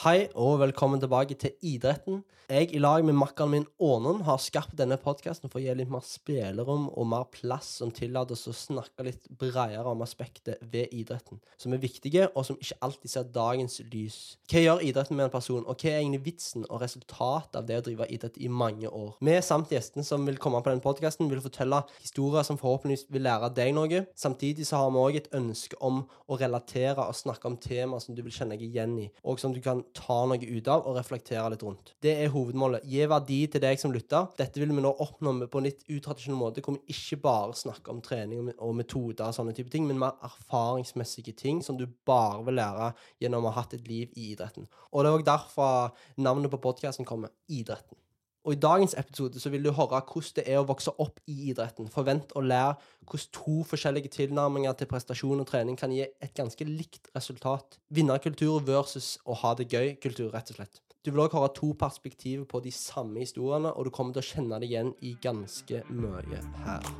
[0.00, 2.22] Hei og velkommen tilbake til idretten.
[2.48, 5.90] Jeg i lag med makkeren min Ånen har skapt denne podkasten for å gi litt
[5.92, 10.88] mer spillerom og mer plass som tillater oss å snakke litt bredere om aspektet ved
[10.96, 14.16] idretten, som er viktige, og som ikke alltid ser dagens lys.
[14.50, 17.78] Hva gjør idretten med en person, og hva er egentlig vitsen og resultatet av det
[17.82, 19.12] å drive idrett i mange år?
[19.20, 23.26] Vi samt gjestene som vil komme på denne podkasten, vil fortelle historier som forhåpentligvis vil
[23.28, 24.02] lære deg noe.
[24.16, 28.16] Samtidig så har vi òg et ønske om å relatere og snakke om temaer som
[28.16, 30.96] du vil kjenne deg igjen i, og som du kan ta noe ut av og
[30.98, 31.94] reflektere litt rundt.
[32.02, 32.86] Det er hovedmålet.
[32.88, 34.28] Gi verdi til deg som lytter.
[34.38, 37.56] Dette vil vi nå oppnå med på en litt utradisjonell måte, hvor vi ikke bare
[37.58, 41.86] snakker om trening og metoder og sånne type ting, men mer erfaringsmessige ting som du
[42.08, 44.68] bare vil lære gjennom å ha hatt et liv i idretten.
[44.90, 47.96] Og det er òg derfor navnet på podkasten kommer Idretten.
[48.40, 51.50] Og I dagens episode så vil du høre hvordan det er å vokse opp i
[51.50, 51.90] idretten.
[51.92, 56.64] Forvent å lære hvordan to forskjellige tilnærminger til prestasjon og trening kan gi et ganske
[56.64, 57.76] likt resultat.
[57.92, 60.80] Vinnerkultur versus å ha det gøy-kultur, rett og slett.
[61.04, 64.28] Du vil òg høre to perspektiver på de samme historiene, og du kommer til å
[64.32, 66.90] kjenne det igjen i ganske mye her.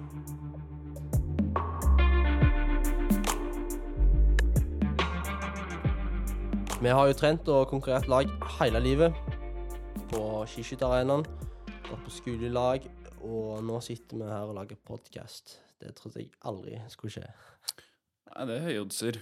[6.80, 9.16] Vi har jo trent og konkurrert lag hele livet
[10.10, 11.26] på skiskytterarenaen.
[11.90, 12.84] Gått på skolelag,
[13.26, 15.56] og nå sitter vi her og lager podkast.
[15.82, 17.24] Det trodde jeg aldri skulle skje.
[18.28, 19.18] Nei, det er høye oddser.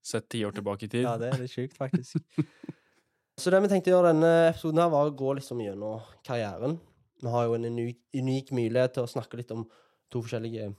[0.00, 1.02] Sett ti år tilbake i tid.
[1.04, 2.22] Ja, det er litt sjukt, faktisk.
[3.42, 6.78] Så det vi tenkte å gjøre denne episoden, her var å gå liksom gjennom karrieren.
[7.20, 9.66] Vi har jo en unik, unik mulighet til å snakke litt om
[10.08, 10.70] to forskjellige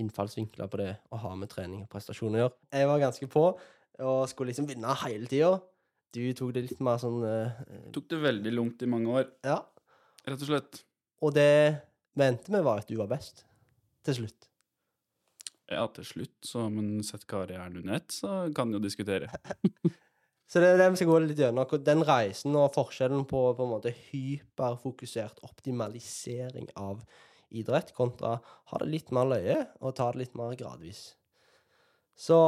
[0.00, 2.56] innfallsvinkler på det å ha med trening og prestasjon å gjøre.
[2.80, 5.58] Jeg var ganske på og skulle liksom vinne hele tida.
[6.16, 7.60] Du tok det litt mer sånn uh,
[7.94, 9.60] Tok det veldig lungt i mange år, Ja.
[10.28, 10.82] Rett og slett.
[11.24, 11.50] Og det
[12.16, 13.44] vi endte med, var at du var best.
[14.06, 14.48] Til slutt.
[15.70, 19.30] Ja, til slutt, så men sett karrieren under ett, så kan jo diskutere.
[20.50, 21.74] Så det er det vi skal gå litt gjennom.
[21.86, 27.04] Den reisen og forskjellen på på en måte hyperfokusert optimalisering av
[27.54, 31.12] idrett kontra ha det litt mer løye og ta det litt mer gradvis.
[32.18, 32.40] Så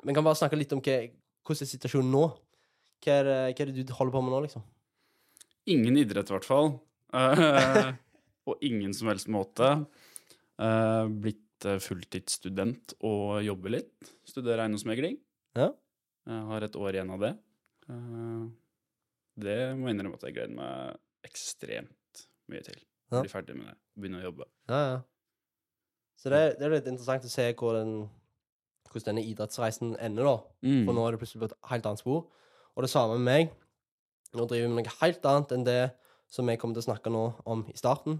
[0.00, 0.96] vi kan bare snakke litt om hva,
[1.44, 2.24] hvordan er situasjonen nå.
[3.04, 4.64] Hva er, det, hva er det du holder på med nå, liksom?
[5.68, 6.70] Ingen idrett, i hvert fall.
[7.12, 7.90] Eh,
[8.44, 9.68] på ingen som helst måte.
[10.60, 14.12] Eh, blitt eh, fulltidsstudent og jobber litt.
[14.28, 15.18] Studerer eiendomsmegling.
[15.58, 15.72] Ja.
[16.28, 17.30] Har et år igjen av det.
[19.40, 22.80] Det må jeg innrømme at jeg gleder meg ekstremt mye til.
[23.08, 23.22] Ja.
[23.22, 23.76] Bli ferdig med det.
[23.96, 24.48] Begynne å jobbe.
[24.68, 24.98] Ja, ja.
[26.20, 27.94] Så det, det er litt interessant å se hvordan,
[28.90, 30.36] hvordan denne idrettsreisen ender, da.
[30.66, 30.82] Mm.
[30.82, 32.20] For nå er det plutselig på et helt annet spor.
[32.74, 33.56] Og det samme med meg.
[34.36, 35.80] Nå driver vi med noe helt annet enn det
[36.28, 38.18] som jeg kommer til å snakke nå om i starten.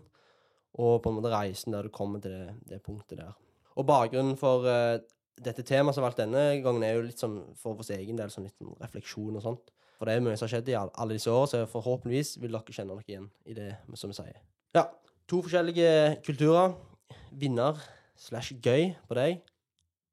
[0.78, 3.34] Og på en måte reisen der du kommer til det, det punktet der.
[3.78, 4.96] Og bakgrunnen for uh,
[5.38, 8.48] dette temaet som valgt denne gangen, er jo litt sånn for vår egen del, sånn
[8.48, 9.72] litt refleksjon og sånt.
[9.98, 12.54] For det er mye som har skjedd i all- alle disse årene, så forhåpentligvis vil
[12.54, 13.68] dere kjenne dere igjen i det
[13.98, 14.40] som vi sier.
[14.78, 14.86] Ja.
[15.28, 16.72] To forskjellige kulturer.
[17.36, 17.76] Vinner
[18.16, 19.42] slash gøy på deg.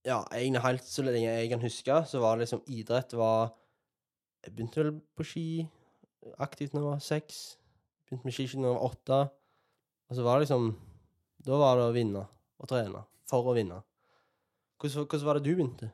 [0.05, 3.53] Ja, egentlig helt så lenge jeg kan huske, så var det liksom idrett var
[4.45, 5.45] Jeg begynte vel på ski
[6.39, 7.41] aktivt når jeg var seks.
[8.05, 9.19] Begynte med skiskyting da jeg var åtte.
[10.09, 10.75] Og så var det liksom
[11.45, 12.23] Da var det å vinne
[12.59, 13.83] og trene for å vinne.
[14.81, 15.91] Hvordan, hvordan var det du begynte?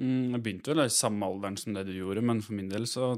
[0.00, 2.86] Mm, jeg begynte vel i samme alderen som det du gjorde, men for min del
[2.88, 3.10] så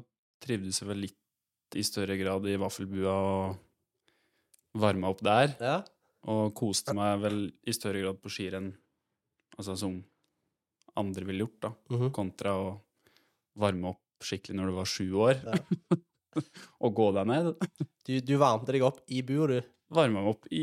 [0.42, 5.54] trivdes jeg vel litt i større grad i vaffelbua og varma opp der.
[5.60, 5.76] Ja?
[6.32, 8.72] Og koste meg vel i større grad på skirenn,
[9.58, 10.00] altså som
[10.98, 12.10] andre ville gjort, da, Mhm.
[12.12, 12.80] kontra å
[13.56, 15.98] varme opp skikkelig når du var sju år, Ja.
[16.84, 17.50] og gå deg ned.
[18.08, 19.58] Du, du varmte deg opp i bua, du.
[19.92, 20.62] Varma meg opp i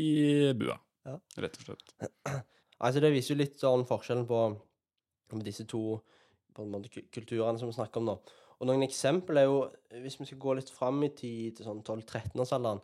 [0.58, 1.18] bua, Ja.
[1.38, 1.94] rett og slett.
[2.80, 4.38] Altså, det viser jo litt sånn forskjellen på
[5.30, 5.98] på disse to
[6.56, 8.14] på en måte, kulturene som vi snakker om nå.
[8.58, 9.58] Og noen eksempel er jo,
[10.02, 12.80] hvis vi skal gå litt fram i tid, til sånn 12-13-årsalderen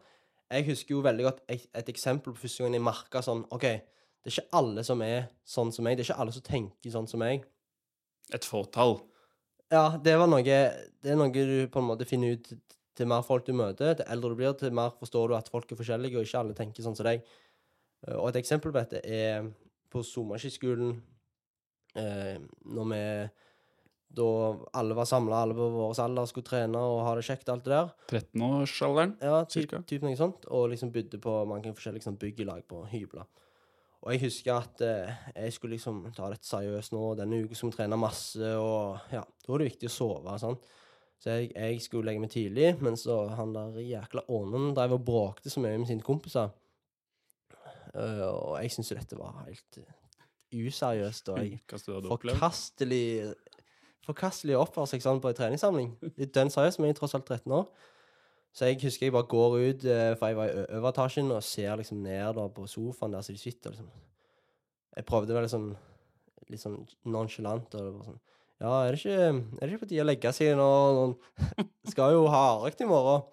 [0.53, 3.65] Jeg husker jo veldig godt et, et eksempel på første gang jeg merka sånn OK,
[3.67, 5.97] det er ikke alle som er sånn som meg.
[5.99, 7.49] Det er ikke alle som tenker sånn som meg.
[8.37, 8.99] Et fåtall.
[9.73, 12.53] Ja, det var noe Det er noe du på en måte finner ut
[12.97, 13.97] til mer folk du møter.
[13.99, 16.57] Til eldre du blir, til mer forstår du at folk er forskjellige, og ikke alle
[16.57, 17.27] tenker sånn som deg.
[18.07, 19.51] Eh, Og et eksempel på dette er
[19.93, 21.03] på sommerskiskolen,
[21.97, 23.03] eh, når vi
[24.17, 24.25] Da
[24.73, 27.73] alle var samla, alle på vår alder skulle trene og ha det kjekt, alt det
[27.75, 27.91] der.
[28.09, 29.17] 13-årsalderen.
[29.21, 29.83] Ja, typ, Cirka.
[29.85, 30.47] typ noe sånt.
[30.49, 33.27] Og liksom bodde på mange forskjellige sånn, byggelag på hybler.
[34.07, 37.03] Og jeg husker at eh, jeg skulle liksom ta dette seriøst nå.
[37.19, 40.37] Denne uka skulle vi trene masse, og ja, da var det viktig å sove.
[40.39, 40.59] Sånn.
[41.19, 45.03] Så jeg, jeg skulle legge meg tidlig, mens så han der jækla ånden drev og
[45.09, 46.55] bråkte så mye med sine kompiser.
[47.97, 49.93] Uh, og jeg syntes jo dette var helt eh,
[50.55, 51.33] useriøst.
[51.33, 51.61] Og jeg
[52.07, 53.07] forkastelig
[54.07, 55.95] forkastelig å oppføre seg sånn på en treningssamling.
[56.21, 57.67] Litt seriøst, men jeg er tross alt 13 år.
[58.57, 61.77] Så jeg husker jeg bare går ut, eh, for jeg var i overetasjen, og ser
[61.77, 63.75] liksom ned da på sofaen der så de sitter.
[63.75, 63.91] liksom.
[64.97, 65.67] Jeg prøvde vel liksom
[66.49, 67.75] litt sånn nonchalant.
[67.75, 68.21] og bare sånn,
[68.61, 70.69] Ja, er det ikke, er det ikke på tide å legge seg nå?
[70.97, 71.17] Noen,
[71.93, 73.27] skal jo ha hardøkt i morgen.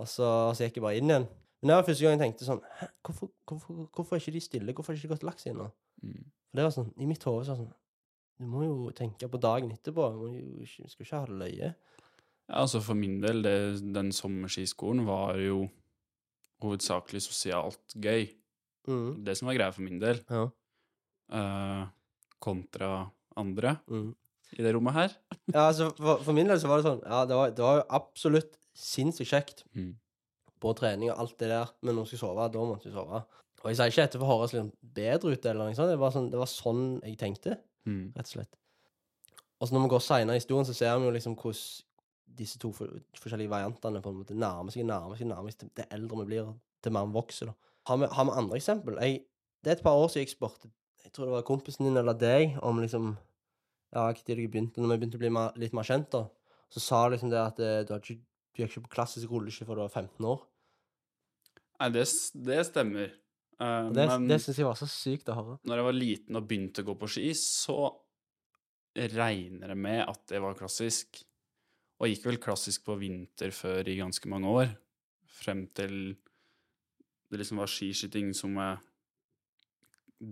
[0.00, 0.26] Og så,
[0.56, 1.28] så gikk jeg bare inn igjen.
[1.60, 4.42] Men det var første gang jeg tenkte sånn Hæ, hvorfor, hvorfor, hvorfor er ikke de
[4.42, 4.74] stille?
[4.74, 5.68] Hvorfor har de ikke gått laks ennå?
[6.02, 6.24] Mm.
[6.48, 7.74] For det var sånn, I mitt hode så var det sånn
[8.40, 10.08] Du må jo tenke på dagen etterpå.
[10.24, 11.74] Du skal ikke ha det løye.
[12.50, 13.54] Ja, altså for min del, det,
[13.94, 15.68] den sommerskiskolen var jo
[16.64, 18.26] hovedsakelig sosialt gøy.
[18.90, 19.22] Mm.
[19.24, 20.48] Det som var greia for min del, Ja.
[21.32, 21.86] uh,
[22.42, 24.14] kontra andre Mm.
[24.58, 25.12] i det rommet her.
[25.54, 27.76] ja, altså for, for min del så var det sånn Ja, det var, det var
[27.80, 29.94] jo absolutt sinnssykt kjekt Mm.
[30.60, 33.22] på trening og alt det der, men når vi skulle sove, da måtte vi sove.
[33.62, 35.88] Og jeg sier ikke dette for å høres liksom bedre ut, eller noe sånt.
[35.92, 38.12] Det var, sånn, det var sånn jeg tenkte, Mm.
[38.16, 38.56] rett og slett.
[39.60, 41.82] Og så når vi går seinere i historien, så ser vi jo liksom hvordan
[42.38, 45.88] disse to for, forskjellige variantene på en måte nærmer seg, nærmer seg, nærmer seg det
[45.94, 47.50] eldre vi blir, til mer vi vokser.
[47.50, 47.74] da.
[47.90, 49.00] Har vi, har vi andre eksempel?
[49.02, 49.24] Jeg,
[49.64, 50.70] det er et par år siden jeg spurte
[51.04, 53.14] jeg tror det var kompisen din eller deg om liksom
[53.90, 56.28] Ja, når vi begynte å bli mer, litt mer kjent, da,
[56.70, 59.80] så sa liksom det at eh, du, ikke, du gikk ikke på klassisk rulleski før
[59.80, 60.44] du var 15 år.
[61.80, 62.04] Nei, det,
[62.46, 63.10] det stemmer.
[63.58, 65.56] Uh, det men det syns jeg var så sykt å høre.
[65.66, 67.80] når jeg var liten og begynte å gå på ski, så
[68.94, 71.24] regner jeg med at det var klassisk.
[72.00, 74.70] Og gikk vel klassisk på vinter før i ganske mange år.
[75.40, 76.16] Frem til
[77.30, 78.80] det liksom var skiskyting som jeg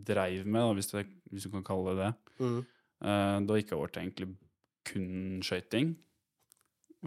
[0.08, 2.12] dreiv med, da, hvis, det, hvis du kan kalle det det.
[2.42, 2.58] Mm.
[2.98, 4.28] Uh, da gikk jeg over til egentlig
[4.88, 5.92] kun skøyting.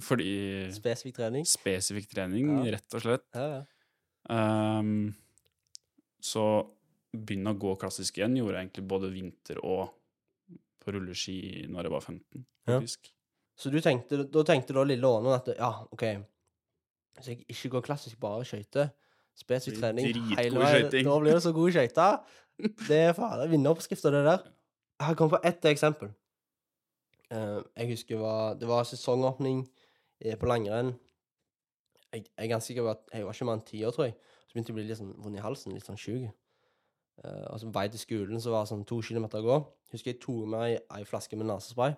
[0.01, 0.31] Fordi
[0.71, 1.47] Spesifikk trening.
[1.49, 2.77] Spesifikk trening, Ja.
[2.77, 3.25] rett og slett.
[3.35, 3.63] Ja, ja.
[4.31, 5.11] Um,
[6.21, 6.45] så
[7.11, 9.89] begynne å gå klassisk igjen gjorde jeg egentlig både vinter og
[10.81, 12.77] på rulleski når jeg var 15, Ja.
[12.79, 13.11] faktisk.
[13.61, 17.85] Så du tenkte, da tenkte da lille Ånen at ja, OK Hvis jeg ikke går
[17.91, 18.89] klassisk, bare skøyter,
[19.37, 20.89] spesifikk trening hele veien.
[21.05, 22.07] Da blir det så god skøyte.
[22.87, 24.49] Det er fader er vinneroppskrifta, det der.
[24.99, 26.11] Jeg har kommet på ett eksempel.
[27.31, 29.63] Eh, jeg husker var, det var sesongåpning
[30.19, 30.93] eh, på langrenn.
[32.11, 34.09] Jeg, jeg er ganske sikker på at jeg var ikke mer enn ti år, tror
[34.09, 34.17] jeg.
[34.45, 36.27] Så begynte jeg å bli litt sånn vond i halsen, litt sånn sjuk.
[37.21, 39.57] Uh, og så på vei til skolen så var det sånn to kilometer å gå.
[39.93, 41.95] Husker jeg tok med ei, ei flaske med nesespray.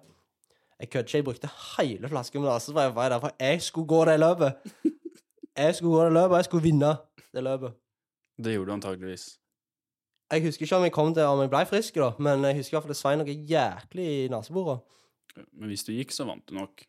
[0.80, 3.88] Jeg kødder ikke, jeg brukte hele flasken med nesespray på vei der, for jeg skulle
[3.88, 4.74] gå det løpet.
[5.58, 6.92] Jeg skulle gå det løpet, og jeg skulle vinne
[7.34, 7.80] det løpet.
[8.44, 9.26] Det gjorde du antageligvis.
[10.34, 12.74] Jeg husker ikke om jeg kom til om jeg ble frisk, da, men jeg husker
[12.74, 14.82] i hvert fall det svei noe jæklig i neseboret.
[15.52, 16.86] Men hvis du gikk, så vant du nok.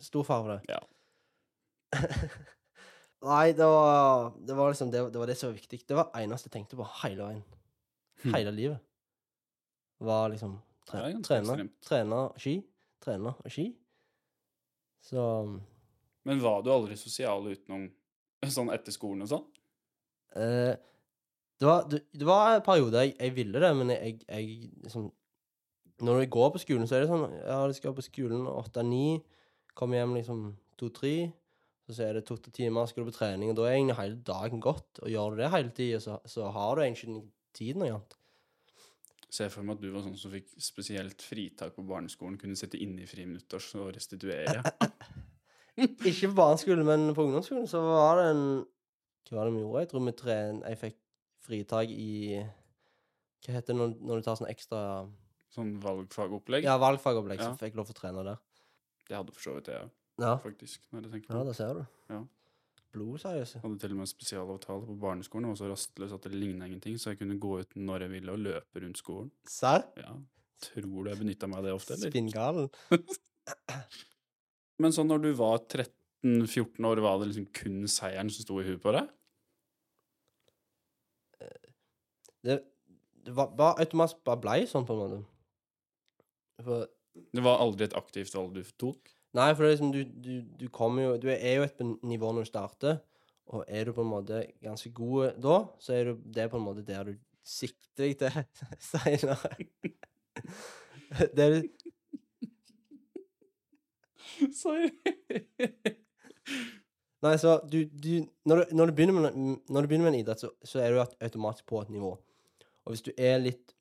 [0.00, 0.60] Stor fare for det.
[0.72, 0.80] Ja.
[3.26, 5.80] Nei, det var, det var liksom det, det var det som var viktig.
[5.88, 7.44] Det var det eneste jeg tenkte på hele veien.
[8.24, 8.32] Hm.
[8.34, 8.80] Hele livet.
[10.04, 12.58] Var liksom tre, trene, trene ski,
[13.06, 13.70] trene og ski.
[15.06, 15.22] Så
[16.26, 17.86] Men var du aldri sosial utenom
[18.56, 19.46] sånn etter skolen og sånn?
[20.36, 20.74] eh,
[21.56, 25.06] det, var, det, det var en periode jeg, jeg ville det, men jeg, jeg liksom
[26.04, 29.22] Når du går på skolen, så er det sånn Ja, du skal på skolen åtte-ni,
[29.78, 30.42] kommer hjem liksom
[30.76, 31.30] to-tre.
[31.88, 34.60] Så er det to-tre timer, skal du på trening, og da er egentlig hele dagen
[34.60, 34.98] gått.
[35.00, 37.22] Og gjør du det hele tida, så, så har du egentlig
[37.56, 38.16] tid noe annet.
[39.28, 42.78] Ser for meg at du var sånn som fikk spesielt fritak på barneskolen, kunne sitte
[42.78, 44.60] inne i friminutters og restituere.
[45.76, 48.44] Ikke på barneskolen, men på ungdomsskolen så var det en
[49.26, 49.80] Hva var det vi gjorde?
[49.82, 50.60] Jeg tror vi tren...
[50.64, 50.96] Jeg fikk
[51.46, 52.10] fritak i
[53.44, 54.80] Hva heter det når, når du tar sånn ekstra
[55.56, 56.64] Sånn valgfagopplegg.
[56.66, 57.58] Ja, valgfagopplegg, så Ja.
[57.58, 58.40] fikk jeg lov til å trene der.
[59.08, 59.90] Det hadde for så vidt jeg,
[60.20, 60.82] Ja, faktisk.
[60.92, 61.54] når jeg tenker på ja det.
[61.56, 61.84] ser du.
[62.12, 62.18] Ja.
[62.96, 63.60] Blodseriøse.
[63.62, 65.50] Hadde til og med spesialavtale på barneskolen.
[65.50, 68.14] Jeg var så rastløs at det ligna ingenting, så jeg kunne gå ut når jeg
[68.16, 69.30] ville og løpe rundt skolen.
[69.50, 69.84] Serr?
[70.00, 70.14] Ja,
[70.64, 72.12] Tror du jeg benytta meg av det ofte, eller?
[72.12, 72.70] Spinngalen.
[74.80, 78.66] Men sånn når du var 13-14 år, var det liksom kun seieren som sto i
[78.66, 79.10] huet på deg?
[82.46, 82.60] Det,
[83.26, 85.20] det var bare automatisk bare blei sånn, på en måte.
[86.62, 86.86] For
[87.36, 89.12] Det var aldri et aktivt valg du tok?
[89.36, 92.32] Nei, for det er liksom du, du, du kommer jo Du er jo et nivå
[92.32, 93.00] når du starter,
[93.52, 96.64] og er du på en måte ganske god da, så er du, det på en
[96.66, 98.16] måte der du sikter deg
[98.56, 99.52] til seinere.
[101.36, 101.60] Det er
[104.52, 104.90] Sorry.
[107.24, 109.38] Nei, så du, du når, du når, du begynner med,
[109.68, 112.12] når du begynner med en idrett, så, så er du automatisk på et nivå.
[112.84, 113.75] Og hvis du er litt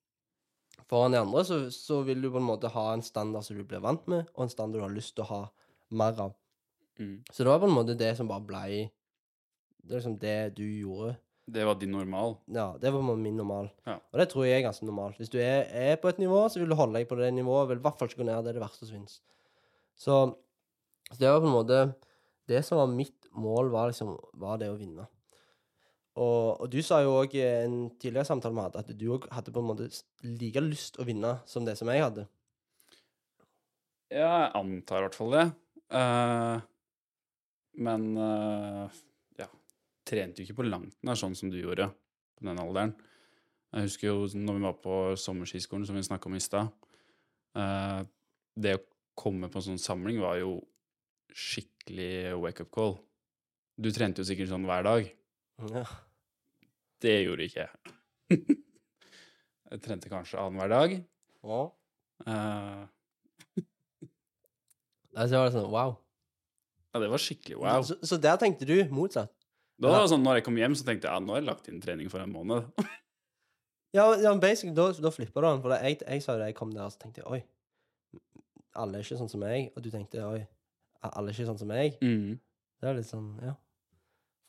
[0.89, 3.63] foran de andre, så, så vil du på en måte ha en standard som du
[3.67, 5.41] blir vant med, og en standard du har lyst til å ha
[5.95, 6.35] mer av.
[6.99, 7.17] Mm.
[7.29, 8.69] Så det var på en måte det som bare blei
[9.83, 11.17] Det er liksom det du gjorde.
[11.45, 12.37] Det var din normal?
[12.49, 13.67] Ja, det var min normal.
[13.85, 13.99] Ja.
[13.99, 15.19] Og det tror jeg er ganske normalt.
[15.21, 17.67] Hvis du er, er på et nivå, så vil du holde deg på det nivået.
[17.69, 18.39] Vil i hvert fall ikke gå ned.
[18.41, 19.19] Det er det verste som finnes.
[19.93, 20.15] Så,
[21.11, 21.77] så det var på en måte
[22.49, 25.05] Det som var mitt mål, var liksom var det å vinne.
[26.15, 29.27] Og, og du sa jo òg i en tidligere samtale vi hadde, at du òg
[29.36, 29.89] hadde på en måte
[30.24, 32.24] like lyst å vinne som det som jeg hadde.
[34.13, 35.45] Ja, jeg antar i hvert fall det.
[35.91, 36.62] Uh,
[37.84, 38.88] men uh,
[39.41, 39.50] ja,
[40.07, 41.89] trente jo ikke på langt nær sånn som du gjorde
[42.38, 42.95] på den alderen.
[43.75, 46.72] Jeg husker jo når vi var på sommerskiskolen, som vi snakka om i stad.
[47.60, 48.07] Uh,
[48.55, 48.86] det å
[49.19, 50.62] komme på en sånn samling var jo
[51.36, 52.98] skikkelig wake-up call.
[53.75, 55.12] Du trente jo sikkert sånn hver dag.
[55.72, 55.84] Ja.
[57.03, 57.95] Det gjorde ikke jeg.
[59.71, 60.99] jeg trente kanskje annenhver dag.
[61.45, 61.63] ja.
[62.25, 62.85] Uh,
[65.19, 65.97] altså, var det sånn wow.
[66.93, 67.81] ja, det var skikkelig wow.
[67.83, 69.33] Så, så der tenkte du motsatt?
[69.75, 71.49] Da var det sånn, når jeg kom hjem, så tenkte jeg ja, nå har jeg
[71.49, 72.69] lagt inn trening for en måned.
[73.95, 75.61] Ja, ja basically, da, da flippa du den.
[75.63, 78.23] For jeg, jeg sa jo det, jeg kom der og så tenkte jeg, oi,
[78.79, 79.69] alle er ikke sånn som meg.
[79.75, 80.41] Og du tenkte oi,
[81.11, 81.99] alle er ikke sånn som meg.
[82.03, 82.35] Mm.
[82.81, 83.55] Det er litt sånn, ja,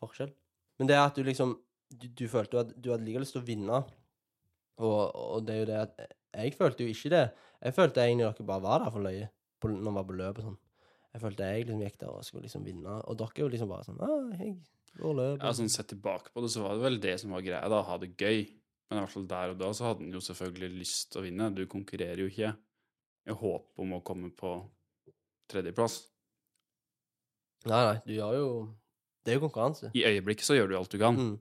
[0.02, 0.32] forskjell.
[0.80, 1.54] Men det er at du liksom
[1.90, 3.80] Du, du følte at du hadde like lyst til å vinne,
[4.82, 6.00] og, og det er jo det at
[6.36, 7.24] Jeg følte jo ikke det.
[7.62, 9.28] Jeg følte egentlig dere bare var der for løye
[9.62, 10.58] på, når vi var på løp og sånn.
[11.14, 13.70] Jeg følte jeg liksom gikk der og skulle liksom vinne, og dere er jo liksom
[13.72, 14.50] bare sånn Å, jeg
[15.00, 15.38] går løp.
[15.40, 17.80] Ja, sånn Sett tilbake på det, så var det vel det som var greia, da,
[17.88, 18.44] ha det gøy.
[18.86, 21.24] Men i hvert fall der og da så hadde han jo selvfølgelig lyst til å
[21.24, 21.48] vinne.
[21.56, 22.52] Du konkurrerer jo ikke
[23.26, 24.52] i håp om å komme på
[25.50, 26.02] tredjeplass.
[27.66, 28.48] Nei, nei, du gjør jo
[29.26, 29.90] Det er jo konkurranse.
[29.98, 31.16] I øyeblikket så gjør du alt du kan.
[31.18, 31.32] Mm.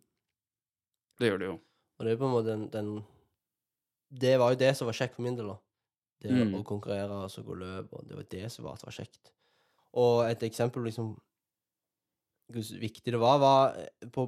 [1.20, 1.60] Det gjør det jo.
[2.00, 2.90] Og det er på en måte den, den
[4.12, 5.58] Det var jo det som var kjekt for min del, da.
[6.22, 6.54] Det Mm.
[6.56, 9.32] å konkurrere og så gå løp, og det var det som var det var kjekt.
[9.94, 11.16] Og et eksempel liksom
[12.52, 14.28] Hvor viktig det var, var eh, på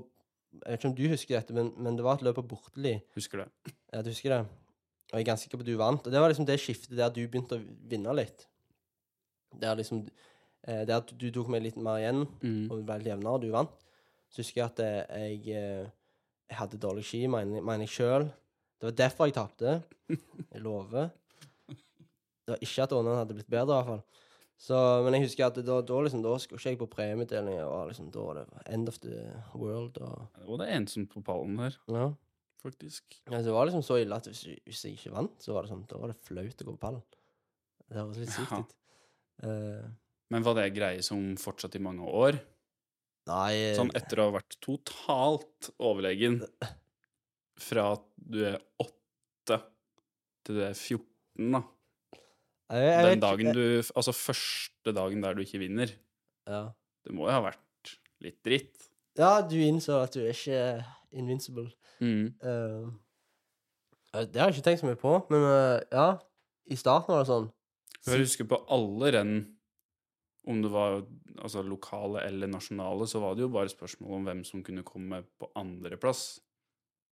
[0.53, 2.95] Jeg vet ikke om du husker dette, men, men det var et løp på Borteli.
[3.15, 3.73] Husker det.
[3.93, 4.39] Ja, du husker det?
[5.11, 6.07] Og jeg er ganske sikker på at du vant.
[6.07, 8.47] Og det var liksom det skiftet der du begynte å vinne litt.
[9.59, 10.07] Der liksom
[10.67, 12.71] eh, Der du tok meg litt mer igjen, Mm.
[12.71, 13.69] og ble litt jevnere, og du vant.
[14.31, 15.91] Så husker jeg at eh, jeg,
[16.49, 18.27] jeg hadde dårlig ski, mener mener jeg sjøl.
[18.77, 19.77] Det var derfor jeg tapte.
[20.53, 21.09] Jeg lover.
[21.67, 24.03] Det var ikke at ånden hadde blitt bedre, i hvert fall.
[24.57, 27.57] Så, men jeg husker at da, da, liksom, da skulle ikke jeg på premieutdeling.
[27.61, 29.17] og Liksom, da var det end of the
[29.53, 29.99] world.
[30.01, 32.07] Og, Det var det ensomt på pallen her, ja.
[32.63, 33.19] faktisk.
[33.29, 35.73] Ja, det var liksom så ille at hvis, hvis jeg ikke vant, så var det
[35.75, 37.03] sånn, da var det flaut å gå på pallen.
[37.85, 38.63] Det høres litt sykt Ja.
[38.63, 38.73] ut.
[39.43, 39.89] Eh,
[40.33, 42.39] Men var det greie som fortsatte i mange år?
[43.27, 46.41] Nei Sånn etter å ha vært totalt overlegen
[47.61, 49.59] fra at du er åtte
[50.47, 51.61] til du er 14, da.
[52.71, 55.91] jeg, jeg Den dagen du Altså første dagen der du ikke vinner.
[56.47, 56.67] ja.
[57.07, 58.87] Det må jo ha vært litt dritt.
[59.15, 60.83] ja, du innså at du er ikke
[61.15, 61.69] invincible.
[62.03, 62.33] Mm.
[62.43, 62.87] Eh,
[64.27, 66.07] det har jeg ikke tenkt så mye på, men uh, ja.
[66.67, 67.47] I starten var det sånn.
[68.07, 69.37] Jeg husker på alle renn,
[70.47, 71.01] om det var
[71.37, 75.23] altså, lokale eller nasjonale, så var det jo bare spørsmål om hvem som kunne komme
[75.39, 76.39] på andreplass.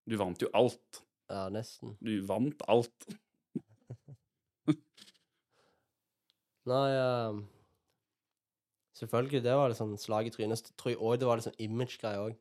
[0.05, 1.01] Du vant jo alt.
[1.31, 1.97] Ja, nesten.
[1.99, 3.07] Du vant alt.
[6.69, 7.41] Nei uh,
[8.95, 10.71] Selvfølgelig, det var liksom slag i trynet.
[10.79, 12.37] Tror jeg òg det var liksom image-greie òg.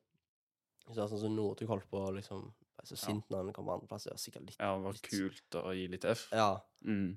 [0.94, 2.44] Sånn som Northug holdt på liksom
[2.84, 4.06] ble så sint når han kom på andreplass.
[4.06, 6.26] Det var sikkert litt Ja, det var kult å gi litt F.
[6.30, 6.50] Ja.
[6.86, 7.16] Mm.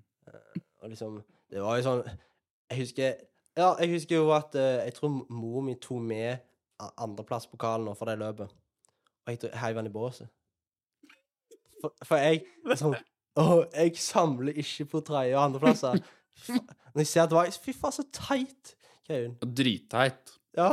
[0.82, 3.22] Og liksom Det var jo sånn Jeg husker
[3.58, 6.40] Ja, jeg husker jo at eh, Jeg tror mor mi tok med
[6.84, 8.52] a- andreplasspokalen nå for det løpet.
[9.26, 10.30] Og jeg tror- heiv den i båset.
[11.82, 12.44] For, for jeg
[12.80, 12.96] sånn
[13.38, 16.00] Å, jeg samler ikke på tredje- og andreplasser.
[16.42, 16.62] Fa-
[16.94, 18.76] Når jeg ser var Fy faen, så teit!
[19.08, 19.36] Kevin.
[19.40, 20.34] Dritteit.
[20.58, 20.72] Ja.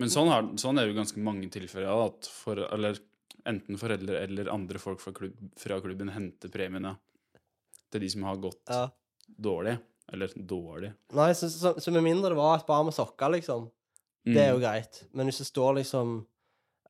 [0.00, 2.96] Men sånn, har, sånn er det jo ganske mange tilfeller av at for, eller
[3.50, 6.94] enten foreldre eller andre folk fra, klubb, fra klubben henter premiene
[7.92, 8.86] til de som har gått ja.
[9.26, 9.74] dårlig.
[10.12, 10.92] Eller dårlig.
[11.16, 13.68] Nei, så, så, så med mindre det var et par med sokker, liksom.
[14.26, 14.34] Mm.
[14.34, 15.02] Det er jo greit.
[15.16, 16.20] Men hvis det står liksom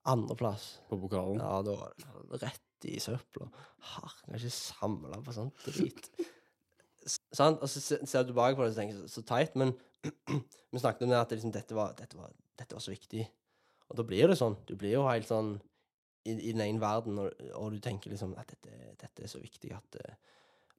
[0.09, 1.40] andreplass På pokalen.
[1.40, 3.49] Ja, da var det rett i søpla.
[3.92, 6.09] Har, kan ikke samle på sånn drit.
[7.07, 7.62] Sant?
[7.62, 9.75] Og så ser du tilbake på det og tenker så, så teit, men
[10.73, 13.26] vi snakket om det at det liksom, dette, var, dette, var, dette var så viktig.
[13.90, 14.57] Og da blir det sånn.
[14.66, 15.54] Du blir jo helt sånn
[16.26, 19.42] i, i den ene verden, og, og du tenker liksom at dette, dette er så
[19.42, 20.19] viktig at eh,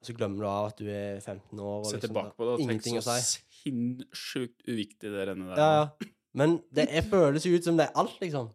[0.04, 2.48] Og så glemmer du av at du er 15 år og Se liksom, tilbake på
[2.48, 3.38] det og tenk så si.
[3.62, 6.10] sinnssykt uviktig det rennet der Ja, ja.
[6.36, 8.50] Men det er, føles jo ut som det er alt, liksom.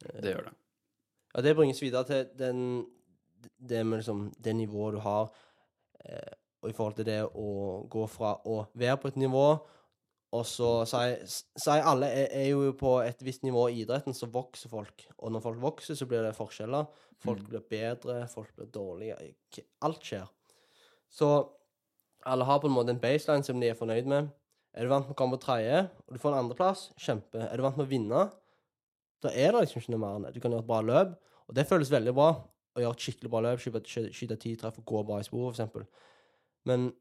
[0.00, 0.54] Det gjør det.
[1.34, 2.62] Og det bringes videre til den,
[3.58, 5.28] det med liksom det nivået du har,
[6.04, 7.48] eh, og i forhold til det å
[7.90, 9.44] gå fra å være på et nivå,
[10.34, 14.72] og så sier alle er, er jo på et visst nivå i idretten, så vokser
[14.72, 15.04] folk.
[15.20, 16.88] Og når folk vokser, så blir det forskjeller.
[17.22, 17.48] Folk Mm.
[17.52, 19.34] blir bedre, folk blir dårlige.
[19.82, 20.26] Alt skjer.
[21.10, 21.28] Så
[22.26, 24.30] Alle har på en måte en baseline som de er fornøyd med.
[24.74, 27.36] Er du vant med å komme på tredje, og du får en andreplass, kjempe.
[27.52, 28.22] Er du vant med å vinne,
[29.22, 30.32] da er det liksom ikke noe mer enn det.
[30.32, 31.12] Du kan gjøre et bra løp,
[31.48, 32.30] og det føles veldig bra
[32.74, 35.84] å gjøre et skikkelig bra løp, skyte- ti treff og gå bra i sporet, eksempel.
[36.64, 36.94] Men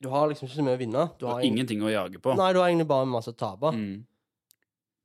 [0.00, 1.02] du har liksom ikke så mye å vinne.
[1.20, 2.32] Du har ing- ingenting å jage på.
[2.38, 3.72] Nei, du har egentlig bare masse å tape.
[3.76, 4.06] Mm.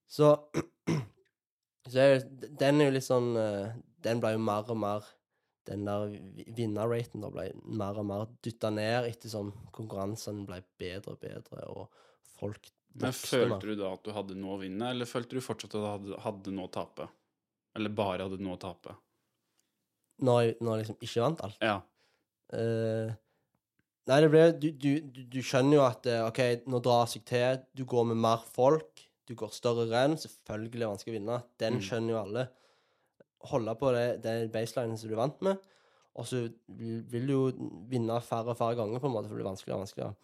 [0.08, 0.30] Så,
[1.90, 3.74] så er, jo- den er jo litt sånn eh,
[4.06, 5.08] Den ble jo mer og mer
[5.66, 10.60] Den der vi- vinnerraten da ble mer og mer dytta ned etter som konkurransene ble
[10.78, 11.90] bedre og bedre, og
[12.38, 13.56] folk Men vokste mer.
[13.58, 15.88] følte du da at du hadde noe å vinne, eller følte du fortsatt at du
[15.90, 17.08] hadde, hadde noe å tape?
[17.76, 18.94] Eller bare hadde noe å tape?
[20.22, 21.58] Når jeg, når jeg liksom ikke vant alt.
[21.66, 21.82] Ja.
[22.56, 23.10] Eh,
[24.10, 27.64] nei, det ble du, du, du, skjønner jo at eh, OK, nå drar seg til.
[27.78, 29.06] Du går med mer folk.
[29.26, 30.18] Du går større renn.
[30.22, 31.40] Selvfølgelig er det vanskelig å vinne.
[31.62, 31.86] Den Mm.
[31.88, 32.48] skjønner jo alle.
[33.52, 35.72] Holde på det, det baselinen som du er vant med.
[36.16, 39.36] Og så vil vil du jo vinne færre og færre ganger, på en måte, for
[39.36, 40.16] det blir vanskeligere og vanskeligere.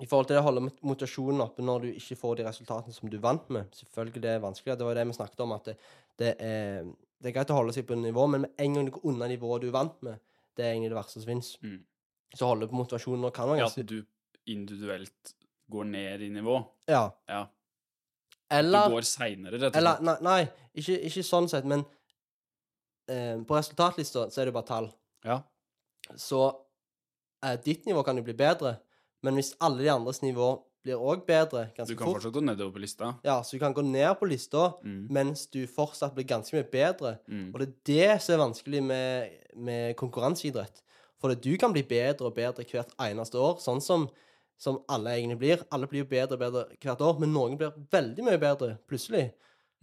[0.00, 3.08] I forhold til det å holde motivasjonen oppe når du ikke får de resultatene som
[3.08, 3.68] du er vant med.
[3.76, 4.78] Selvfølgelig det er vanskeligere.
[4.80, 5.76] Det var det vi snakket om, at det,
[6.18, 6.88] det, er,
[7.20, 9.28] det er greit å holde seg på nivå, men med en gang du går unna
[9.28, 10.20] nivået du er vant med,
[10.56, 11.52] det er egentlig det verste som finnes.
[11.60, 11.78] Mm.
[12.34, 13.64] Så holder på motivasjonen og kan ja.
[13.64, 14.02] ganske At du
[14.50, 15.34] individuelt
[15.70, 16.58] går ned i nivå.
[16.90, 17.08] Ja.
[17.28, 17.44] Ja.
[18.50, 20.06] Eller, du går seinere, rett og eller slett.
[20.06, 21.84] Nei, nei ikke, ikke sånn sett, men
[23.10, 24.88] eh, på resultatlista så er det bare tall.
[25.26, 25.38] Ja.
[26.18, 26.40] Så
[27.44, 28.80] eh, ditt nivå kan jo bli bedre,
[29.22, 32.34] men hvis alle de andres nivå blir òg bedre ganske fort Du kan fort fortsatt
[32.34, 33.12] gå nedover på lista.
[33.26, 35.06] Ja, så du kan gå ned på lista Mm.
[35.12, 37.18] mens du fortsatt blir ganske mye bedre.
[37.28, 37.50] Mm.
[37.52, 40.82] Og det er det som er vanskelig med, med konkurranseidrett.
[41.20, 44.06] For du kan bli bedre og bedre hvert eneste år, sånn som,
[44.60, 45.66] som alle egentlig blir.
[45.74, 49.28] Alle blir jo bedre og bedre hvert år, men noen blir veldig mye bedre plutselig.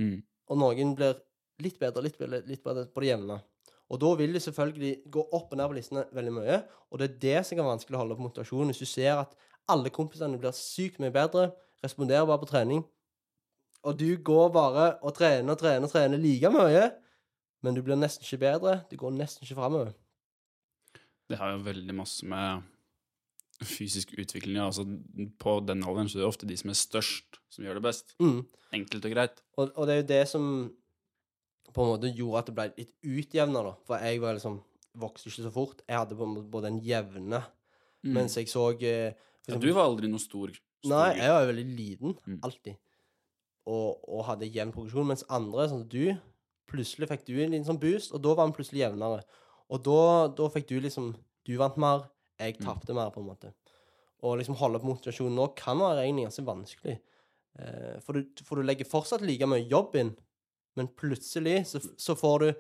[0.01, 0.17] Mm.
[0.49, 1.19] Og noen blir
[1.61, 3.39] litt bedre, litt bedre, litt bedre på det jevne.
[3.87, 6.57] Og da vil de selvfølgelig gå opp og ned på listene veldig mye,
[6.91, 8.73] og det er det som kan være vanskelig å holde på motivasjonen.
[8.73, 9.37] Hvis du ser at
[9.71, 11.51] alle kompisene blir sykt mye bedre,
[11.83, 12.83] responderer bare på trening,
[13.87, 16.89] og du går bare og trener og trener og trener like mye,
[17.63, 19.93] men du blir nesten ikke bedre, du går nesten ikke framover.
[21.27, 22.63] Det har jo veldig masse med
[23.65, 24.85] fysisk utvikling altså,
[25.41, 28.13] På den alderen så er det ofte de som er størst, som gjør det best.
[28.21, 28.43] Mm.
[28.77, 29.41] Enkelt og greit.
[29.57, 30.47] Og, og det er jo det som
[31.73, 33.73] på en måte gjorde at det ble litt utjevna, da.
[33.85, 34.59] For jeg var liksom
[34.97, 35.81] vokste ikke så fort.
[35.85, 37.43] Jeg hadde på en måte både en jevne,
[38.05, 38.11] Mm.
[38.13, 39.15] mens jeg så eh,
[39.49, 42.35] ja, du var aldri noe stor, stor Nei, jeg var jo veldig liten, Mm.
[42.45, 42.75] alltid.
[43.65, 46.13] Og, og hadde jevn progresjon, mens andre, sånn som du,
[46.69, 49.25] plutselig fikk du en liten sånn boost, og da var den plutselig jevnere.
[49.69, 51.15] Og da, da fikk du liksom
[51.47, 52.65] Du vant mer, jeg Mm.
[52.65, 53.53] tapte mer, på en måte.
[54.21, 56.95] Å liksom holde på motivasjonen nå kan være egentlig ganske vanskelig.
[57.57, 60.11] Eh, for, du, for du legger fortsatt like mye jobb inn,
[60.75, 62.53] men plutselig så, så får du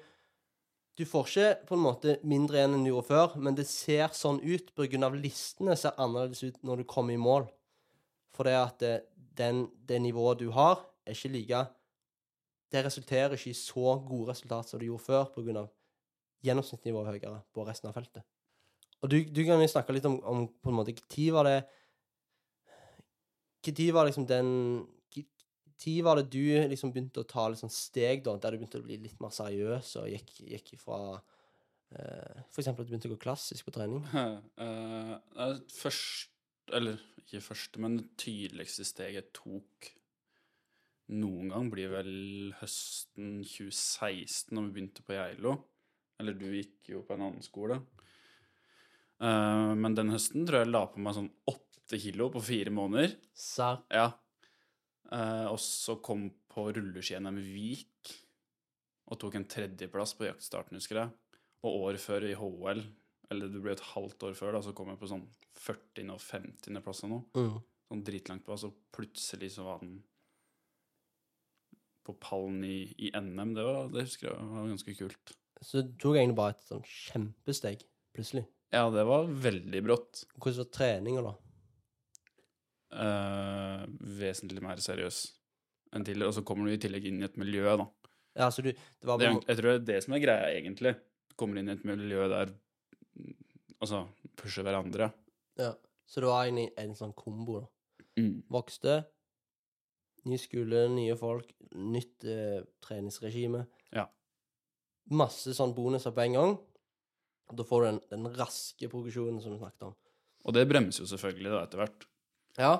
[0.97, 4.39] Du får ikke på en måte mindre enn du gjorde før, men det ser sånn
[4.41, 5.09] ut pga.
[5.13, 7.45] listene ser annerledes ut når du kommer i mål.
[8.33, 9.03] For det at det,
[9.37, 11.67] den, det nivået du har, er ikke like
[12.71, 15.67] Det resulterer ikke i så gode resultat som det gjorde før, pga.
[16.45, 18.25] Gjennomsnittsnivået høyere på resten av feltet.
[19.01, 21.57] Og du, du kan jo snakke litt om, om på en måte Når var det
[23.67, 24.51] Når var liksom den
[25.77, 28.79] Når var det du liksom begynte å ta litt sånn steg, da, der du begynte
[28.81, 31.19] å bli litt mer seriøs og gikk, gikk ifra
[31.87, 34.01] Uh, For eksempel at du begynte å gå klassisk på trening?
[34.59, 36.33] Uh, er først
[36.75, 39.91] Eller ikke første, men det tydeligste steget jeg tok
[41.15, 42.09] noen gang, blir vel
[42.59, 45.53] høsten 2016, når vi begynte på Geilo.
[46.21, 47.79] Eller du gikk jo på en annen skole.
[49.21, 52.73] Uh, men den høsten tror jeg jeg la på meg sånn åtte kilo på fire
[52.73, 53.15] måneder.
[53.37, 53.75] Sa.
[53.93, 54.11] Ja.
[55.07, 58.13] Uh, og så kom på rulleski-NM Vik
[59.07, 61.39] og tok en tredjeplass på jaktstarten, husker jeg.
[61.63, 62.83] Og året før i HL,
[63.31, 65.23] eller det ble et halvt år før, da, så kom jeg på sånn
[65.57, 66.11] 40.
[66.13, 66.81] og 50.
[66.83, 67.25] plass eller noe.
[67.37, 67.57] Mm.
[67.87, 70.01] Sånn dritlangt på, og så plutselig så var den
[72.07, 73.55] på pallen i, i NM.
[73.55, 75.33] Det, var, det husker jeg var ganske kult.
[75.61, 77.83] Så det tok egentlig bare et sånn kjempesteg,
[78.15, 78.45] plutselig.
[78.73, 80.25] Ja, det var veldig brått.
[80.35, 81.33] Hvordan var treninga, da?
[83.03, 83.83] Eh,
[84.19, 85.21] vesentlig mer seriøs
[85.95, 86.31] enn tidligere.
[86.31, 87.87] Og så kommer du i tillegg inn i et miljø, da.
[88.37, 90.49] Ja, så du Det var Det, bare jeg tror det er det som er greia,
[90.53, 90.95] egentlig.
[91.35, 92.53] Kommer inn i et miljø der
[93.17, 93.35] mm,
[93.81, 95.11] Altså pusher hverandre.
[95.57, 95.73] Ja.
[96.07, 97.67] Så det var egentlig en sånn kombo, da.
[98.17, 98.43] Mm.
[98.49, 98.93] Vokste,
[100.25, 103.65] ny skole, nye folk, nytt eh, treningsregime.
[103.93, 104.07] Ja.
[105.15, 106.57] Masse sånn bonuser på en gang.
[107.55, 109.95] Da får du den, den raske progresjonen som vi snakket om.
[110.47, 112.07] Og det bremser jo selvfølgelig da etter hvert.
[112.57, 112.73] Ja,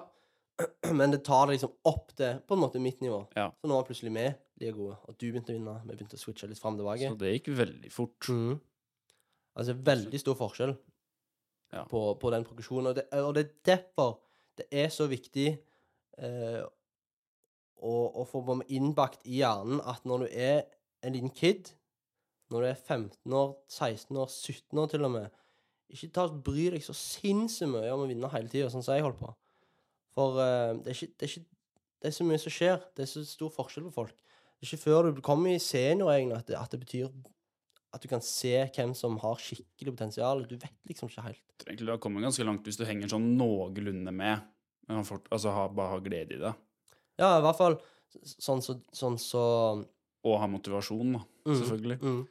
[0.99, 3.21] men det tar det liksom opp til på en måte mitt nivå.
[3.37, 3.47] Ja.
[3.55, 5.77] Så nå var plutselig vi like gode, og du begynte å vinne.
[5.85, 7.13] Vi begynte å switche litt fram tilbake.
[7.13, 8.29] Så det gikk veldig fort.
[8.33, 8.57] Mm.
[9.57, 10.77] Altså veldig stor forskjell.
[11.73, 11.83] Ja.
[11.83, 12.91] på, på den progresjonen.
[12.91, 14.19] Og det, og det er derfor
[14.57, 16.61] det er så viktig eh,
[17.77, 20.61] å, å få innbakt i hjernen at når du er
[21.05, 21.73] en liten kid,
[22.51, 25.29] når du er 15 år, 16 år, 17 år til og med,
[25.91, 29.05] ikke ta bry deg så sinnssykt mye om å vinne hele tida, sånn som jeg
[29.05, 29.29] holdt på.
[30.17, 31.45] For uh, det, er ikke, det, er ikke,
[32.03, 32.77] det er så mye som skjer.
[32.97, 34.15] Det er så stor forskjell på folk.
[34.57, 37.09] Det er ikke før du kommer i seniorgjengen at, det- at det betyr
[37.95, 40.41] at du kan se hvem som har skikkelig potensial.
[40.49, 41.43] Du vet liksom ikke helt.
[41.61, 44.43] Du egentlig har kommet ganske langt hvis du henger sånn noenlunde med.
[44.91, 46.51] Altså ha, bare ha glede i det.
[47.19, 47.77] Ja, i hvert fall
[48.23, 49.41] sånn så Sånn så
[50.27, 51.97] Og ha motivasjon, da, Selvfølgelig.
[52.03, 52.25] Mm, mm.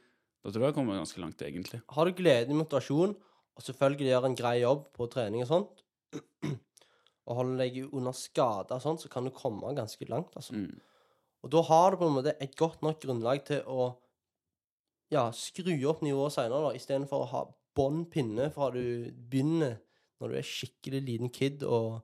[0.47, 1.81] Da tror jeg jeg har ganske langt, egentlig.
[1.91, 3.17] Har du glede i motivasjon,
[3.57, 5.81] og selvfølgelig gjør en grei jobb på trening og sånt,
[7.27, 10.55] og holder deg under skade og sånt, så kan du komme ganske langt, altså.
[10.55, 10.77] Mm.
[11.43, 13.89] Og da har du på en måte et godt nok grunnlag til å
[15.11, 17.43] ja, skru opp nivået senere, da, istedenfor å ha
[17.75, 19.81] bånn pinne fra du begynner,
[20.21, 21.99] når du er skikkelig liten kid, og,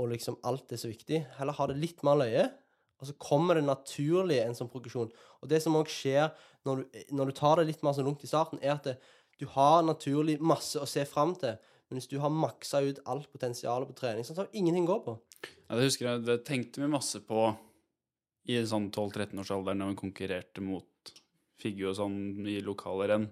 [0.00, 1.20] og liksom alt er så viktig.
[1.36, 2.48] Heller ha det litt mer løye,
[2.98, 5.10] og så kommer det naturlig en sånn progresjon.
[5.42, 6.32] Og det som òg skjer
[6.66, 8.96] når du, når du tar det litt mer så lungt i starten, er at det,
[9.38, 11.54] du har naturlig masse å se fram til.
[11.88, 14.92] Men hvis du har maksa ut alt potensialet på trening, så har du ingenting å
[14.92, 15.16] gå på.
[15.68, 17.46] Ja, det husker jeg, det tenkte vi masse på
[18.48, 21.14] i sånn 12-13-årsalderen når vi konkurrerte mot
[21.58, 23.28] Figgjo og sånn i lokale renn.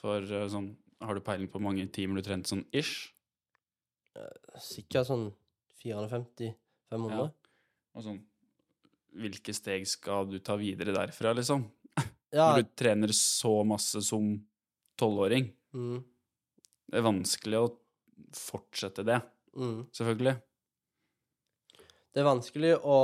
[0.00, 3.12] For eh, sånn, har du peiling på hvor mange timer du trente sånn ish?
[4.60, 5.30] Sikkert sånn
[5.80, 6.52] 450-500.
[6.92, 7.28] Ja.
[7.92, 8.20] Og sånn,
[9.18, 11.66] hvilke steg skal du ta videre derfra, liksom?
[12.32, 14.30] Ja, Når du trener så masse som
[14.96, 15.50] tolvåring.
[15.76, 15.98] mm,
[16.88, 17.66] Det er vanskelig å
[18.32, 19.18] fortsette det,
[19.52, 19.92] mm.
[19.92, 20.32] selvfølgelig.
[22.12, 22.98] Det er vanskelig å,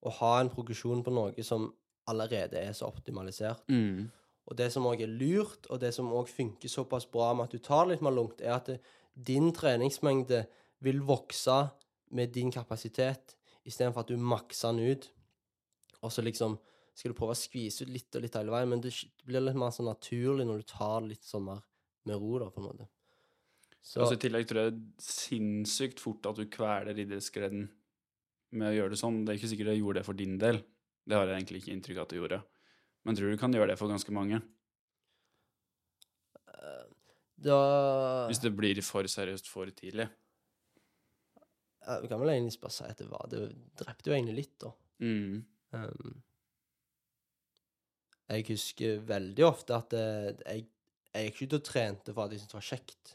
[0.00, 1.68] å ha en progresjon på noe som
[2.08, 3.64] allerede er så optimalisert.
[3.68, 4.08] Mm.
[4.46, 7.56] Og det som òg er lurt, og det som òg funker såpass bra med at
[7.56, 8.80] du tar litt mer lungt, er at det,
[9.12, 10.44] din treningsmengde
[10.84, 11.64] vil vokse
[12.14, 13.34] med din kapasitet,
[13.66, 15.08] istedenfor at du makser den ut.
[16.04, 16.58] Og så liksom
[16.96, 18.92] skal du prøve å skvise ut litt og litt hele veien, men det
[19.28, 21.60] blir litt mer sånn naturlig når du tar det litt sånn mer
[22.08, 22.86] med ro, da, på en måte.
[23.84, 27.68] Så Altså, I tillegg tror jeg det er sinnssykt fort at du kveler idrettsgleden
[28.56, 29.20] med å gjøre det sånn.
[29.22, 30.62] Det er ikke sikkert jeg gjorde det for din del.
[31.06, 32.40] Det har jeg egentlig ikke inntrykk av at du gjorde.
[33.06, 34.40] Men tror du kan gjøre det for ganske mange?
[37.36, 40.08] da Hvis det blir for seriøst for tidlig.
[42.02, 43.40] Vi kan vel egentlig bare si at det var Det
[43.78, 44.70] drepte jo egentlig litt, da.
[45.00, 45.44] Mm.
[45.76, 46.14] Um,
[48.30, 50.06] jeg husker veldig ofte at det,
[50.46, 50.64] jeg,
[51.14, 53.12] jeg gikk ut og trente for at jeg syntes det var kjekt.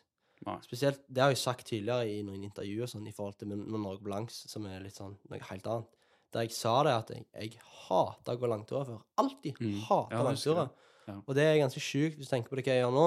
[0.48, 0.56] Nei.
[0.66, 3.84] Spesielt, Det har jeg sagt tidligere i noen intervjuer sånn, i forhold til med, med
[3.84, 5.98] Norge Blanks, som er litt sånn noe helt annet.
[6.32, 9.02] Der jeg sa det at jeg, jeg hata å gå langturer før.
[9.20, 9.82] Alltid Mm.
[9.90, 10.72] hata Ja, det langturer.
[11.12, 11.18] Ja.
[11.28, 13.06] Og det er ganske sjukt hvis du tenker på det hva jeg gjør nå.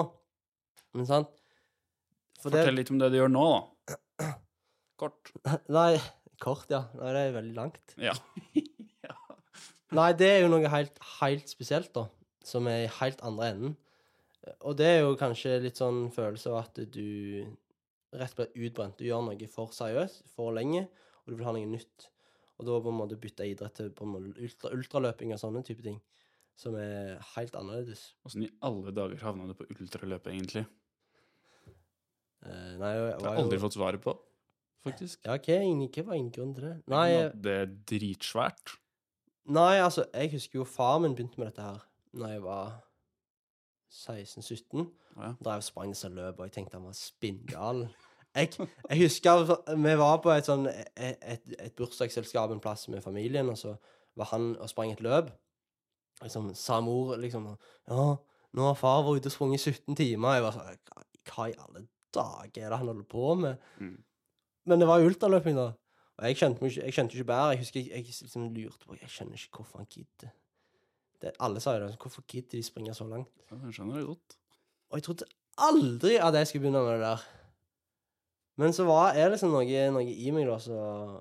[0.95, 1.33] Men sant?
[2.43, 4.35] For det- Fortell litt om det du gjør nå, da.
[5.05, 5.33] Kort.
[5.79, 5.99] Nei,
[6.43, 6.85] kort, ja.
[6.97, 7.97] Nei, det er veldig langt.
[8.01, 8.15] Ja.
[9.07, 9.17] ja.
[9.95, 12.09] Nei, det er jo noe helt, helt spesielt, da.
[12.45, 13.77] Som er i helt andre enden.
[14.65, 17.45] Og det er jo kanskje litt sånn følelse av at du
[18.15, 18.99] rett og slett utbrent.
[18.99, 20.85] Du gjør noe for seriøst, for lenge,
[21.25, 22.09] og du vil ha noe nytt.
[22.61, 25.65] Og da på en måte bytte idrett til på en måte ultra, ultraløping og sånne
[25.67, 25.99] type ting.
[26.61, 28.13] Som er helt annerledes.
[28.29, 30.63] Åssen i alle dager havna du på ultraløp, egentlig?
[32.45, 34.15] Eh, nei, jeg jeg, har jeg aldri fått svaret på,
[34.85, 35.21] faktisk.
[35.25, 36.75] Ja, hva, hva var grunnen til det?
[36.93, 38.77] Nei, eh, Det er dritsvært.
[39.55, 41.83] Nei, altså, jeg husker jo far min begynte med dette her
[42.17, 42.71] Når jeg var
[43.95, 44.87] 16-17.
[45.17, 45.33] Ja.
[45.45, 47.85] Drev sprang disse løp, og jeg tenkte han var spinngal.
[48.35, 48.51] Jeg,
[48.91, 49.45] jeg husker
[49.79, 53.77] vi var på et sånn et, et, et bursdagsselskap en plass med familien, og så
[54.19, 55.31] var han og sprang et løp.
[56.23, 57.47] Liksom, sa mor liksom
[57.91, 58.17] Ja,
[58.55, 60.39] nå har far vært ute og sprunget i 17 timer.
[60.39, 60.83] Jeg var sånn
[61.25, 63.63] hva i alle dager er det han holder på med?
[63.83, 63.97] Mm.
[64.67, 65.67] Men det var jo ultraløping, da.
[66.15, 67.51] Og jeg kjente, ikke- jeg kjente ikke bedre.
[67.53, 70.31] Jeg husker jeg, jeg liksom lurte på Jeg skjønner ikke hvorfor han gidder.
[71.21, 71.99] Det, alle sa jo det.
[71.99, 73.29] Hvorfor gidder de springe så langt?
[73.51, 74.37] Ja, Jeg skjønner det godt.
[74.91, 75.25] Og jeg trodde
[75.59, 77.25] aldri at jeg skulle begynne med det der.
[78.57, 81.21] Men så var, er det liksom noe, noe i meg, da, så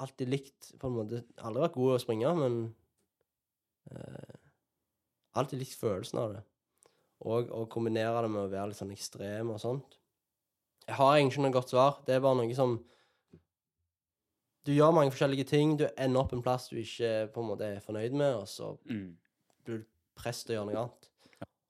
[0.00, 2.74] Alltid likt på en måte Aldri vært god å springe, men
[3.92, 4.36] eh,
[5.36, 6.42] Alltid likt følelsen av det.
[7.20, 9.98] Og å kombinere det med å være litt sånn ekstrem og sånt.
[10.90, 11.98] Jeg har egentlig ikke noe godt svar.
[12.06, 12.78] Det er bare noe som
[14.66, 15.76] Du gjør mange forskjellige ting.
[15.78, 18.74] Du ender opp en plass du ikke på en måte er fornøyd med, og så
[18.84, 19.16] Mm.
[19.64, 19.84] blir du
[20.16, 21.06] presset til å gjøre noe annet.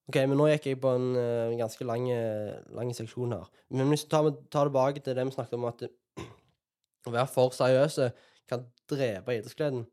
[0.09, 3.47] Ok, men nå gikk jeg på en en ganske lang, eh, lang seksjon her.
[3.71, 5.91] Men hvis vi tar, tar tilbake til det vi snakket om, at det,
[7.07, 8.13] å være for seriøse
[8.49, 9.87] kan drepe idrettsgleden.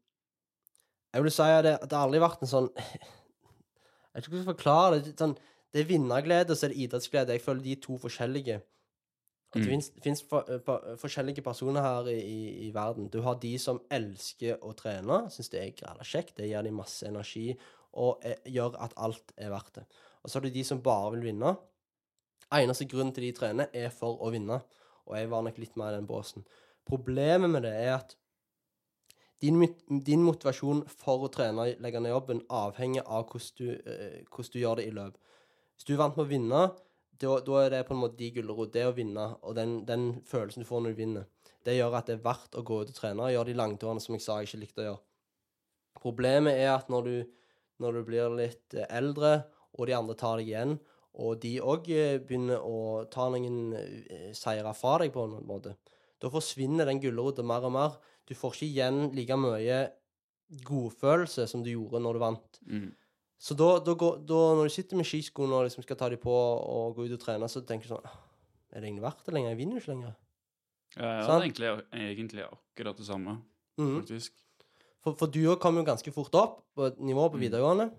[1.13, 2.69] Jeg vil si at det, at det aldri har vært en sånn
[4.17, 5.13] Jeg vet ikke hvordan jeg skal forklare det.
[5.19, 5.37] Sånn,
[5.71, 7.35] det er vinnerglede, og så er det idrettsglede.
[7.37, 8.61] Jeg føler de er to forskjellige.
[9.57, 9.81] At det Mm.
[10.05, 10.23] fins
[11.01, 13.09] forskjellige personer her i, i, i verden.
[13.11, 16.77] Du har de som elsker å trene, syns det er gralla kjekt, det gir dem
[16.79, 17.55] masse energi
[17.97, 19.85] og er, gjør at alt er verdt det.
[20.23, 21.55] Og så har du de som bare vil vinne.
[22.53, 24.61] Eneste grunnen til de trener, er for å vinne.
[25.07, 26.45] Og jeg var nok litt mer i den båsen.
[26.87, 28.15] Problemet med det er at
[29.41, 29.59] din,
[30.05, 34.59] din motivasjon for å trene, legge ned jobben, avhenger av hvordan du, eh, hvordan du
[34.59, 35.17] gjør det i løp.
[35.75, 36.61] Hvis du er vant med å vinne,
[37.21, 40.63] da er det på en måte de gulrot, det å vinne, og den, den følelsen
[40.63, 41.25] du får når du vinner,
[41.65, 44.03] det gjør at det er verdt å gå ut og trene og gjøre de langturene
[44.03, 45.01] som jeg sa jeg ikke likte å gjøre.
[45.97, 47.15] Problemet er at når du,
[47.83, 49.33] når du blir litt eh, eldre,
[49.77, 50.77] og de andre tar deg igjen,
[51.17, 51.89] og de òg
[52.27, 55.73] begynner å ta noen eh, seire fra deg på en måte,
[56.21, 57.97] da forsvinner den gulrota mer og mer.
[58.25, 59.81] Du får ikke igjen like mye
[60.67, 62.59] godfølelse som du gjorde når du vant.
[62.65, 62.89] Mm.
[63.39, 66.17] Så da, da, går, da når du sitter med skiskoene og liksom skal ta dem
[66.19, 68.17] på og gå ut og trene, så tenker du sånn «Ah,
[68.73, 69.49] Er det egentlig verdt det lenger?
[69.53, 70.15] Jeg vinner jo ikke lenger.
[70.97, 73.37] Ja, jeg det er egentlig, egentlig akkurat det samme,
[73.77, 74.01] Mhm.
[74.01, 74.31] faktisk.
[75.03, 77.41] For, for du òg kom jo ganske fort opp på et nivå på Mm.
[77.45, 77.91] videregående.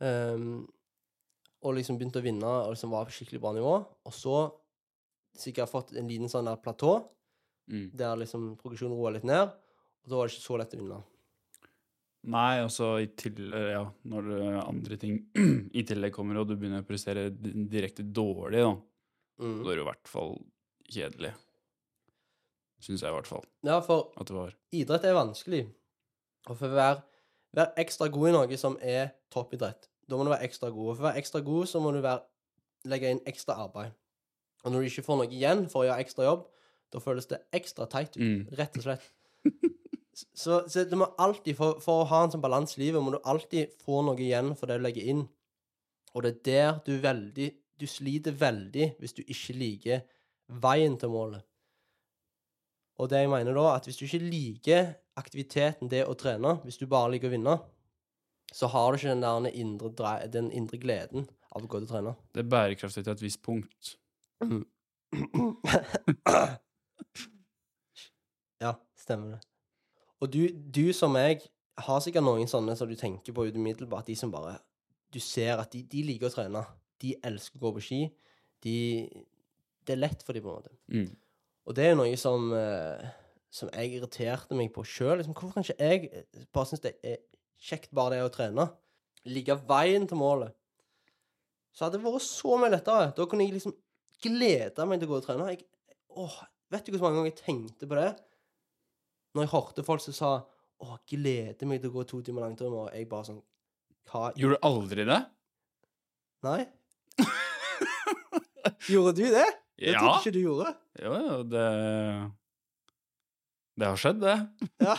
[0.00, 0.68] Um,
[1.62, 3.74] og liksom begynte å vinne og liksom var på skikkelig bra nivå.
[4.06, 4.36] Og så
[5.36, 7.08] sikkert fått en liten sånn der platå,
[7.70, 7.90] Mm.
[7.94, 9.48] der liksom progresjonen roa litt ned.
[10.04, 11.04] Og da var det ikke så lett å vinne.
[12.28, 15.14] Nei, altså i til, ja, når det andre ting
[15.78, 18.74] i tillegg kommer, og du begynner å prestere di- direkte dårlig, da,
[19.40, 19.62] Mm.
[19.64, 20.34] da er det i hvert fall
[20.92, 21.30] kjedelig.
[22.84, 24.50] Syns jeg i hvert fall Ja, for at det var.
[24.76, 25.62] idrett er vanskelig.
[26.48, 27.02] Og for å være,
[27.56, 30.90] være ekstra god i noe som er toppidrett, da må du være ekstra god.
[30.90, 32.20] Og for å være ekstra god, så må du være,
[32.92, 33.92] legge inn ekstra arbeid.
[34.64, 36.44] Og når du ikke får noe igjen for å gjøre ekstra jobb,
[36.92, 38.20] da føles det ekstra teit ut.
[38.20, 38.46] Mm.
[38.60, 39.08] Rett og slett.
[40.34, 43.14] Så, så du må alltid, for, for å ha en sånn balanse i livet, må
[43.14, 45.22] du alltid få noe igjen for det du legger inn.
[46.14, 50.00] Og det er der du veldig Du sliter veldig hvis du ikke liker
[50.60, 51.40] veien til målet.
[53.00, 56.76] Og det jeg mener da, at hvis du ikke liker aktiviteten det å trene, hvis
[56.76, 57.54] du bare liker å vinne,
[58.52, 59.88] så har du ikke den der indre,
[60.28, 62.12] den indre gleden av å gå til å trene.
[62.34, 63.96] Det er bærekraftig til et visst punkt.
[68.64, 69.49] ja, stemmer det.
[70.20, 71.44] Og du, du som meg
[71.80, 74.58] har sikkert noen sånne som du tenker på umiddelbart, de som bare
[75.10, 76.60] Du ser at de, de liker å trene.
[77.02, 78.00] De elsker å gå på ski.
[78.62, 78.74] De
[79.86, 80.76] Det er lett for dem, på en måte.
[80.86, 81.16] Mm.
[81.66, 83.08] Og det er noe som eh,
[83.50, 85.16] Som jeg irriterte meg på sjøl.
[85.18, 87.18] Liksom, hvorfor kan ikke jeg eh, bare synes det er
[87.60, 88.68] kjekt bare det å trene?
[89.26, 90.54] Ligge veien til målet.
[91.74, 93.10] Så hadde det vært så mye lettere.
[93.16, 93.74] Da kunne jeg liksom
[94.22, 95.50] glede meg til å gå og trene.
[95.50, 95.66] Jeg,
[96.18, 96.38] åh,
[96.70, 98.10] vet du hvor mange ganger jeg tenkte på det?
[99.34, 100.30] Når jeg hørte folk som sa
[100.80, 103.42] å, gleder meg til å gå to timer langtur, og jeg bare sånn
[104.10, 105.20] Hva Gjorde du aldri det?
[106.42, 106.60] Nei?
[108.90, 109.46] Gjorde du det?
[109.80, 109.98] Det Ja.
[110.00, 110.74] trodde ikke du gjorde.
[111.00, 112.32] Jo, jo, det
[113.80, 114.34] Det har skjedd, det.
[114.80, 114.96] Ja.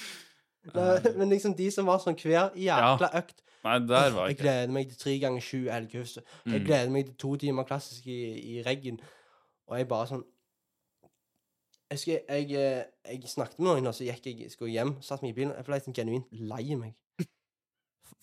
[0.74, 4.36] Nei, men liksom de som var sånn hver jækla økt Nei, der var Jeg jeg
[4.36, 4.42] ikke.
[4.44, 6.14] gleder meg til tre ganger sju elghus.
[6.16, 6.64] Jeg Mm.
[6.66, 8.18] gleder meg til to timer klassisk i,
[8.58, 9.00] i reggen.
[9.68, 10.24] Og jeg bare sånn
[11.90, 15.24] Jeg, husker jeg, eh, jeg snakket med noen, og så gikk jeg skulle hjem, satt
[15.24, 15.56] meg i bilen.
[15.58, 16.94] Jeg ble sånn genuint lei meg.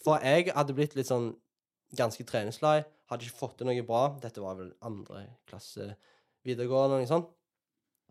[0.06, 1.34] For jeg hadde blitt litt sånn
[2.00, 2.78] ganske treningslei.
[3.12, 4.06] Hadde ikke fått til noe bra.
[4.24, 5.90] Dette var vel andre klasse
[6.48, 7.28] videregående, noe sånt.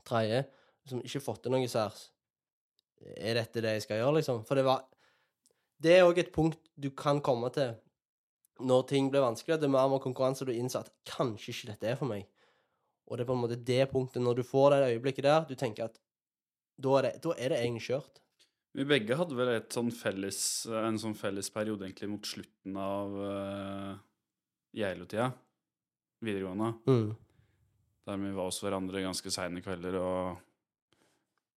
[0.04, 0.44] Tredje.
[0.92, 2.10] Som ikke fått til noe særs.
[3.16, 4.44] Er dette det jeg skal gjøre, liksom?
[4.44, 4.84] For det var
[5.80, 7.74] Det er òg et punkt du kan komme til
[8.60, 9.58] når ting blir vanskelig.
[9.60, 12.24] Det er mer mer konkurranse, du innser at kanskje ikke dette er for meg.
[13.06, 15.54] Og det er på en måte det punktet, når du får det øyeblikket der, du
[15.58, 16.00] tenker at
[16.82, 18.20] da er det, da er det egentlig kjørt.
[18.76, 20.38] Vi begge hadde vel et sånn felles,
[20.68, 23.94] en sånn felles periode egentlig mot slutten av uh,
[24.76, 25.30] Geilo-tida,
[26.26, 27.14] videregående, Mm.
[28.06, 30.42] der vi var hos hverandre ganske seine kvelder og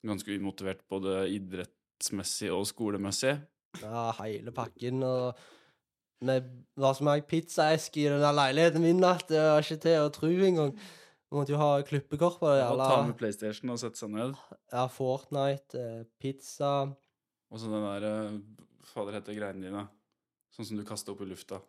[0.07, 3.35] ganske umotivert både idrettsmessig og skolemessig.
[3.83, 5.35] Ja, hele pakken, og
[6.23, 6.39] vi
[6.79, 10.31] var så mange pizzaesker i den leiligheten min at det var ikke til å tro
[10.31, 10.73] engang.
[11.29, 11.99] Du måtte jo ha det.
[12.73, 14.33] Og ta med PlayStation og sette seg ned.
[14.73, 16.71] ja, Fortnite, eh, pizza
[17.49, 18.39] Og så den der uh,
[18.89, 19.83] Fader heter greiene dine.
[20.55, 21.61] Sånn som du kasta opp i lufta.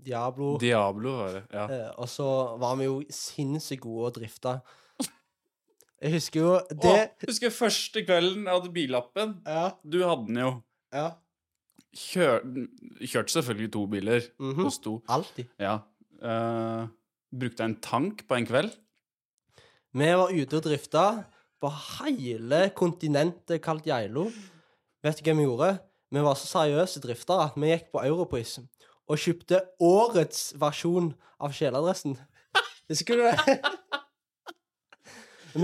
[0.00, 0.54] Diablo.
[0.58, 1.42] Diablo var det.
[1.52, 1.64] Ja.
[1.68, 2.26] Eh, og så
[2.60, 4.54] var vi jo sinnssykt gode å drifte.
[6.00, 9.34] Jeg husker jo det Åh, husker første kvelden jeg hadde billappen.
[9.44, 9.66] Ja.
[9.84, 10.52] Du hadde den jo.
[10.96, 11.10] ja.
[11.90, 12.44] Kjør,
[13.02, 14.26] kjørte selvfølgelig to biler.
[14.38, 14.66] mhm.
[14.70, 14.94] Oss to.
[15.10, 15.48] Alltid.
[15.58, 15.80] Ja.
[16.22, 16.86] Eh,
[17.30, 18.72] brukte en tank på en kveld.
[19.90, 21.04] Vi var ute og drifta
[21.60, 24.28] på hele kontinentet kalt Geilo.
[25.04, 25.70] Vet du hva vi gjorde?
[26.10, 28.58] Vi var så seriøse driftere at vi gikk på Europris.
[29.10, 31.08] og kjøpte årets versjon
[31.42, 32.14] av kjeledressen.
[32.90, 33.56] Husker du det?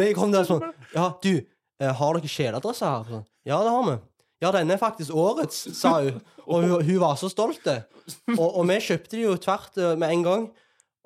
[0.00, 0.64] Vi kom der sånn
[0.96, 1.46] Ja, du,
[1.78, 3.04] eh, har dere kjeledresser her?
[3.06, 3.94] Sånn, ja, det har vi.
[4.42, 6.18] Ja, denne er faktisk årets, sa hun.
[6.42, 7.62] Og hun, hun var så stolt.
[8.34, 10.48] Og, og vi kjøpte de jo tvert eh, med en gang,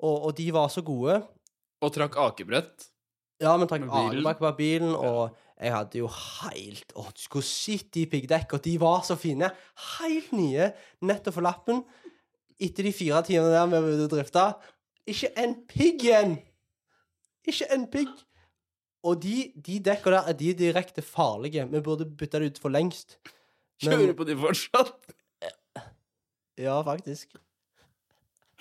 [0.01, 1.21] og, og de var så gode.
[1.81, 2.87] Og trakk akebrett.
[3.41, 7.87] Ja, men trakk akebrett på bilen, og jeg hadde jo helt Å, du skulle sett
[7.93, 8.59] de piggdekka.
[8.61, 9.49] de var så fine.
[9.99, 10.71] Helt nye,
[11.05, 11.83] nettopp for lappen.
[12.61, 14.43] Etter de fire timene der vi var ute og drifta,
[15.09, 16.35] ikke en pigg igjen!
[17.49, 18.11] Ikke en pigg.
[19.01, 21.63] Og de, de dekka der er de direkte farlige.
[21.71, 23.17] Vi burde bytta det ut for lengst.
[23.81, 24.93] Men- Kjører på de fortsatt.
[26.61, 27.33] Ja, faktisk.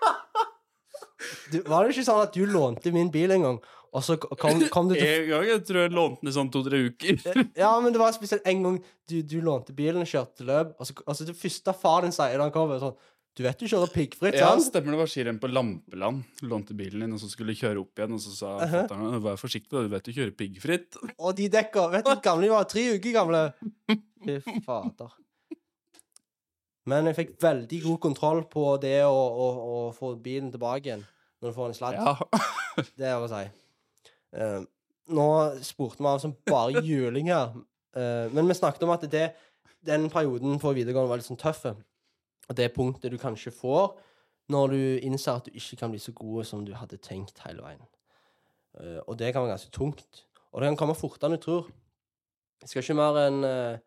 [1.51, 3.61] Du, var det ikke sånn at du lånte min bil en gang,
[3.93, 6.51] og så kom, kom du til En gang jeg tror jeg lånte den i sånn
[6.53, 7.19] to-tre uker.
[7.59, 8.77] Ja, men det var spesielt en gang
[9.09, 12.39] du, du lånte bilen, og kjørte løp, og så altså det første far din sier
[12.39, 12.95] da han kommer, sånn
[13.37, 16.23] Du vet du kjører piggfritt, Ja, stemmer det var skirenn på Lampeland.
[16.45, 18.75] Lånte bilen din, og så skulle kjøre opp igjen, og så sa Uh-huh.
[18.83, 20.99] fatter'n vær forsiktig, da, du vet du kjører piggfritt.
[21.17, 22.69] Og de dekka Vet du gamle de var?
[22.69, 23.43] Tre uker gamle.
[24.25, 25.13] Fy fader.
[26.89, 31.05] Men jeg fikk veldig god kontroll på det å, å, å få bilen tilbake igjen
[31.43, 31.99] når du får en sladd.
[31.99, 32.15] Ja.
[32.99, 33.43] Det er å si.
[34.33, 34.63] Uh,
[35.13, 35.27] nå
[35.65, 37.53] spurte vi av som bare juling her.
[37.95, 39.27] Eh, men vi snakket om at det,
[39.85, 41.65] den perioden på videregående var litt sånn tøff.
[42.49, 43.93] Og det punktet du kanskje får
[44.51, 47.63] når du innser at du ikke kan bli så god som du hadde tenkt hele
[47.63, 47.83] veien.
[48.73, 50.25] Uh, og det kan være ganske tungt.
[50.51, 51.69] Og det kan komme fortere enn du tror.
[52.61, 53.81] Det skal ikke mer enn eh,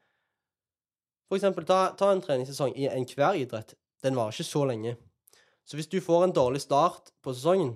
[1.26, 3.72] For eksempel, ta, ta en treningssesong i enhver idrett.
[4.04, 4.92] Den varer ikke så lenge.
[5.66, 7.74] Så hvis du får en dårlig start på sesongen,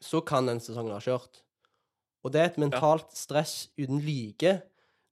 [0.00, 1.42] så kan den sesongen ha kjørt.
[2.24, 4.58] Og det er et mentalt stress uten like.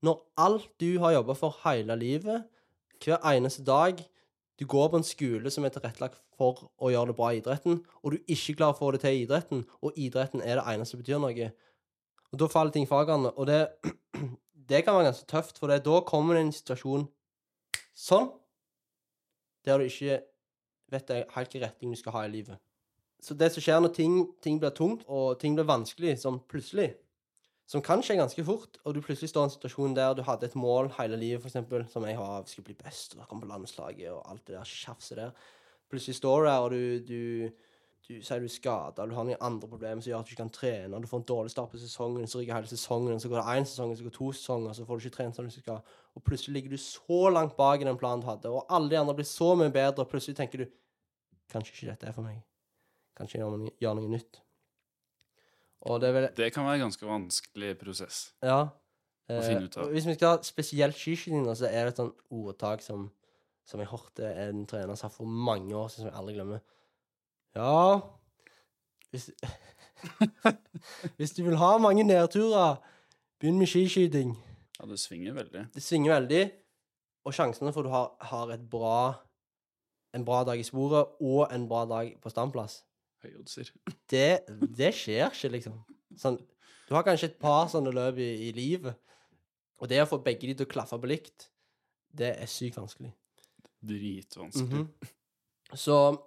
[0.04, 2.44] Når alt du har jobba for hele livet,
[3.04, 4.04] hver eneste dag
[4.58, 7.76] Du går på en skole som er tilrettelagt for å gjøre det bra i idretten,
[8.02, 10.96] og du ikke klarer å få det til i idretten, og idretten er det eneste
[10.96, 11.46] som betyr noe.
[12.32, 13.30] Og da faller ting fra hverandre.
[13.38, 13.60] Og det,
[14.72, 17.06] det kan være ganske tøft, for det, da kommer det en situasjon
[17.94, 18.32] sånn,
[19.62, 20.18] der du ikke
[20.92, 22.60] vet jeg helt hvilken retning du skal ha i livet.
[23.22, 26.92] Så det som skjer når ting, ting blir tungt, og ting blir vanskelig sånn plutselig,
[27.68, 30.48] som kan skje ganske fort, og du plutselig står i en situasjon der du hadde
[30.48, 33.50] et mål hele livet, eksempel, som jeg har, jeg skal bli best, og komme på
[33.50, 35.34] landslaget, og alt det der tjafset der.
[35.90, 37.67] Plutselig står du der, og du, du,
[38.08, 40.40] du sier du er skada, du har noen andre problemer som gjør at du ikke
[40.40, 43.42] kan trene, du får en dårlig start på sesongen, så ryker hele sesongen, så går
[43.42, 45.52] det én sesong, så går det to sesonger, så får du ikke trent som du
[45.52, 45.82] skal,
[46.16, 49.00] og plutselig ligger du så langt bak i den planen du hadde, og alle de
[49.00, 50.70] andre blir så mye bedre, og plutselig tenker du
[51.52, 52.40] kanskje ikke dette er for meg.
[53.18, 54.40] Kanskje gjør noe, gjør noe nytt.
[55.88, 58.22] Og det vel Det kan være en ganske vanskelig prosess.
[58.42, 58.70] Ja.
[59.28, 59.92] Å finne ut av.
[59.92, 63.10] Hvis vi skal ha spesielt skiskyting, så er det et sånt ordtak som,
[63.68, 66.64] som jeg hørte en trener sa for mange år siden, som jeg aldri glemmer.
[67.56, 68.00] Ja
[69.10, 69.30] Hvis,
[71.16, 72.76] hvis du vil ha mange nedturer,
[73.40, 74.34] begynn med skiskyting.
[74.78, 75.62] Ja, det svinger veldig.
[75.74, 76.42] Det svinger veldig,
[77.24, 78.98] og sjansene for at du har, har et bra,
[80.14, 82.82] en bra dag i sporet og en bra dag på standplass
[83.24, 83.72] Høyoddser.
[84.12, 84.44] det,
[84.78, 85.80] det skjer ikke, liksom.
[86.20, 86.38] Sånn,
[86.88, 88.94] du har kanskje et par sånne løp i, i livet,
[89.78, 91.48] og det å få begge de til å klaffe på likt,
[92.18, 93.10] det er sykt vanskelig.
[93.88, 94.84] Dritvanskelig.
[94.86, 95.14] Mhm.
[95.76, 96.24] Så nå-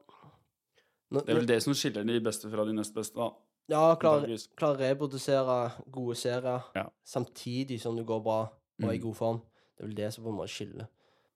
[1.11, 3.29] Det er vel det som skiller de beste fra de nest beste, da.
[3.69, 5.57] Ja, klarer klar å reprodusere
[5.91, 6.85] gode serier Ja.
[7.05, 9.01] samtidig som du går bra og er i Mm.
[9.03, 9.41] god form.
[9.77, 10.87] Det er vel det som på en måte skiller.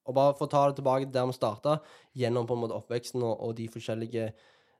[0.08, 1.80] Og bare for å ta det tilbake der vi starta,
[2.16, 4.34] gjennom på en måte oppveksten og, og de forskjellige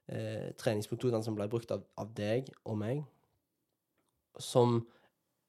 [0.08, 3.04] eh, treningsmetodene som ble brukt av, av deg og meg,
[4.38, 4.86] som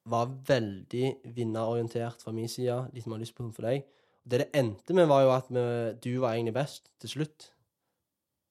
[0.07, 3.83] var veldig vinnerorientert fra min side, de som har lyst på den for deg.
[4.27, 5.65] Det det endte med, var jo at vi,
[6.03, 7.51] du var egentlig best til slutt.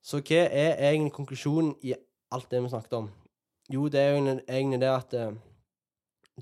[0.07, 1.95] Så hva er egentlig konklusjonen i
[2.31, 3.09] alt det vi snakket om?
[3.73, 5.35] Jo, det er jo egentlig- det at uh,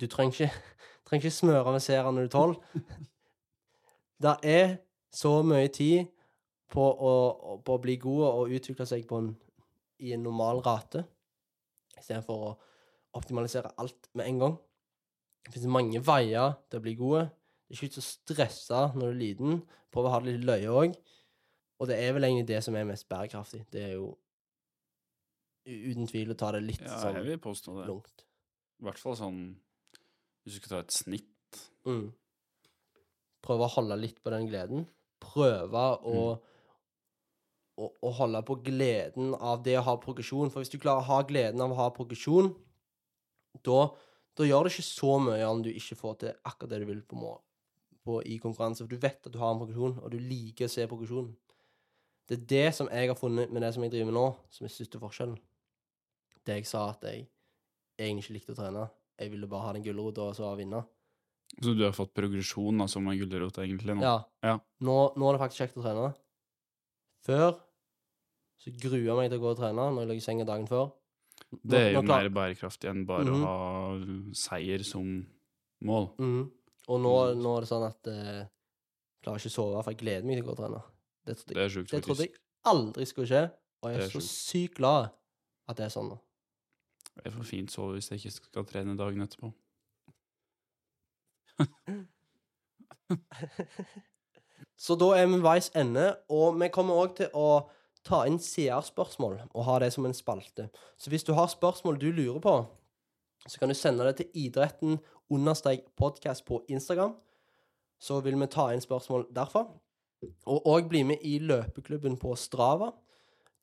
[0.00, 0.52] du trenger ikke,
[1.06, 2.56] trenger ikke smøre med seere når du er tolv.
[4.22, 4.76] Det er
[5.12, 6.06] så mye tid
[6.70, 7.14] på å,
[7.64, 9.32] på å bli god og utvikle seg på en,
[9.98, 11.02] i en normal rate,
[11.98, 12.52] istedenfor å
[13.18, 14.54] optimalisere alt med en gang.
[15.44, 17.26] Det finnes mange veier til å bli god.
[17.26, 19.60] Det er ikke vits å stresse når du er liten.
[19.92, 20.96] Prøv å ha det litt løye òg.
[21.82, 23.64] Og det er vel egentlig det som er mest bærekraftig.
[23.72, 24.12] Det er jo
[25.64, 27.86] uten tvil å ta det litt Ja, jeg sånn vil påstå det.
[27.88, 28.24] lungt.
[28.80, 29.38] I hvert fall sånn
[30.44, 31.60] Hvis du skal ta et snitt.
[31.88, 32.10] Mm.
[33.44, 34.84] Prøve å holde litt på den gleden.
[35.24, 36.24] Prøve å,
[37.80, 40.52] å, å holde på gleden av det å ha progresjon.
[40.52, 42.52] For hvis du klarer å ha gleden av å ha progresjon,
[43.64, 43.86] da,
[44.36, 47.02] da gjør det ikke så mye om du ikke får til akkurat det du vil
[47.08, 47.32] på, må,
[48.04, 48.84] på i konkurranse.
[48.84, 51.32] For du vet at du har en progresjon, og du liker å se progresjonen.
[52.26, 54.64] Det er det som jeg har funnet med det som jeg driver med nå, som
[54.64, 55.38] er største forskjellen.
[56.44, 57.26] Det jeg sa at jeg
[57.98, 58.90] egentlig ikke likte å trene.
[59.20, 60.84] Jeg ville bare ha den gulrota og så vinne.
[61.62, 63.94] Så du har fått progresjon da, som en gulrot, egentlig?
[63.94, 64.02] nå?
[64.02, 64.16] Ja.
[64.42, 64.58] Ja.
[64.80, 66.14] Nå, nå er det faktisk kjekt å trene.
[67.24, 67.60] Før
[68.64, 70.66] så gruer jeg meg til å gå og trene når jeg ligger i senga dagen
[70.66, 70.90] før.
[71.52, 73.42] Nå- Det er jo mer bærekraftig enn bare Mhm.
[73.42, 75.26] å ha seier som
[75.82, 76.10] mål.
[76.18, 76.50] Mhm.
[76.88, 77.42] Og nå, Mm.
[77.42, 78.48] nå er det sånn at eh, jeg
[79.22, 80.82] klarer ikke å sove, for jeg gleder meg til å gå og trene.
[81.24, 83.42] Det trodde Det er sjukt, det trodde jeg aldri skulle skje,
[83.82, 85.08] og jeg er er så sykt glad
[85.68, 86.18] at det er sånn nå.
[87.24, 89.52] Jeg får fint sove hvis jeg ikke skal trene dagen etterpå.
[94.76, 97.70] Så da er vi veis ende, og vi kommer òg til å
[98.04, 100.66] ta inn seerspørsmål og ha det som en spalte.
[100.98, 102.56] Så hvis du har spørsmål du lurer på,
[103.46, 104.98] så kan du sende det til idretten
[105.32, 107.14] understrek podkast på Instagram.
[108.00, 109.66] Så vil vi ta inn spørsmål derfra.
[110.46, 112.92] Og òg bli med i løpeklubben på Strava.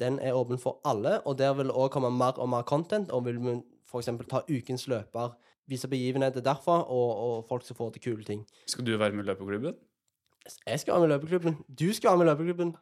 [0.01, 3.11] Den er åpen for alle, og der vil det òg komme mer og mer content.
[3.11, 3.59] Og vil vi
[3.91, 4.09] f.eks.
[4.29, 5.35] ta ukens løper,
[5.69, 8.45] vise begivenheter derfra, og, og folk som får til kule ting.
[8.67, 9.77] Skal du være med i løpeklubben?
[10.67, 11.57] Jeg skal være med i løpeklubben.
[11.67, 12.75] Du skal være med i løpeklubben.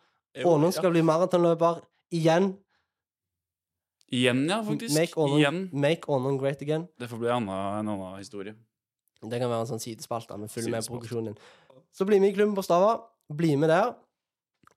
[0.46, 1.82] Ånon skal bli maratonløper
[2.16, 2.54] igjen.
[4.10, 4.96] Igjen, ja, faktisk.
[5.74, 6.88] Make Ånon, great again.
[7.00, 8.56] Det får bli en annen, en annen historie.
[9.22, 10.38] Det kan være en sånn sidespalte.
[10.40, 11.42] Vi følger med på progresjonen din.
[11.94, 12.96] Så bli med i klubben på Strava.
[13.38, 13.94] Bli med der.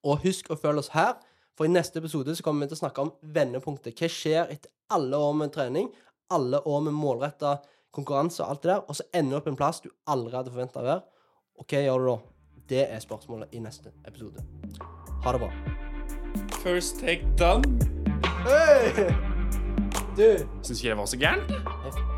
[0.03, 1.15] Og husk å følge oss her,
[1.57, 3.95] for i neste episode så kommer vi til å snakke om vendepunktet.
[3.99, 5.89] Hva skjer etter alle år med trening,
[6.33, 7.59] alle år med målretta
[7.93, 10.53] konkurranse og alt det der, og så ender du opp en plass du aldri hadde
[10.55, 11.03] forventa å være.
[11.61, 12.17] Og hva gjør du da?
[12.73, 14.45] Det er spørsmålet i neste episode.
[15.25, 15.53] Ha det bra.
[16.63, 17.79] First take done.
[18.47, 19.13] Hey!
[20.17, 20.27] Du,
[20.63, 22.12] Syns ikke det var så gærent.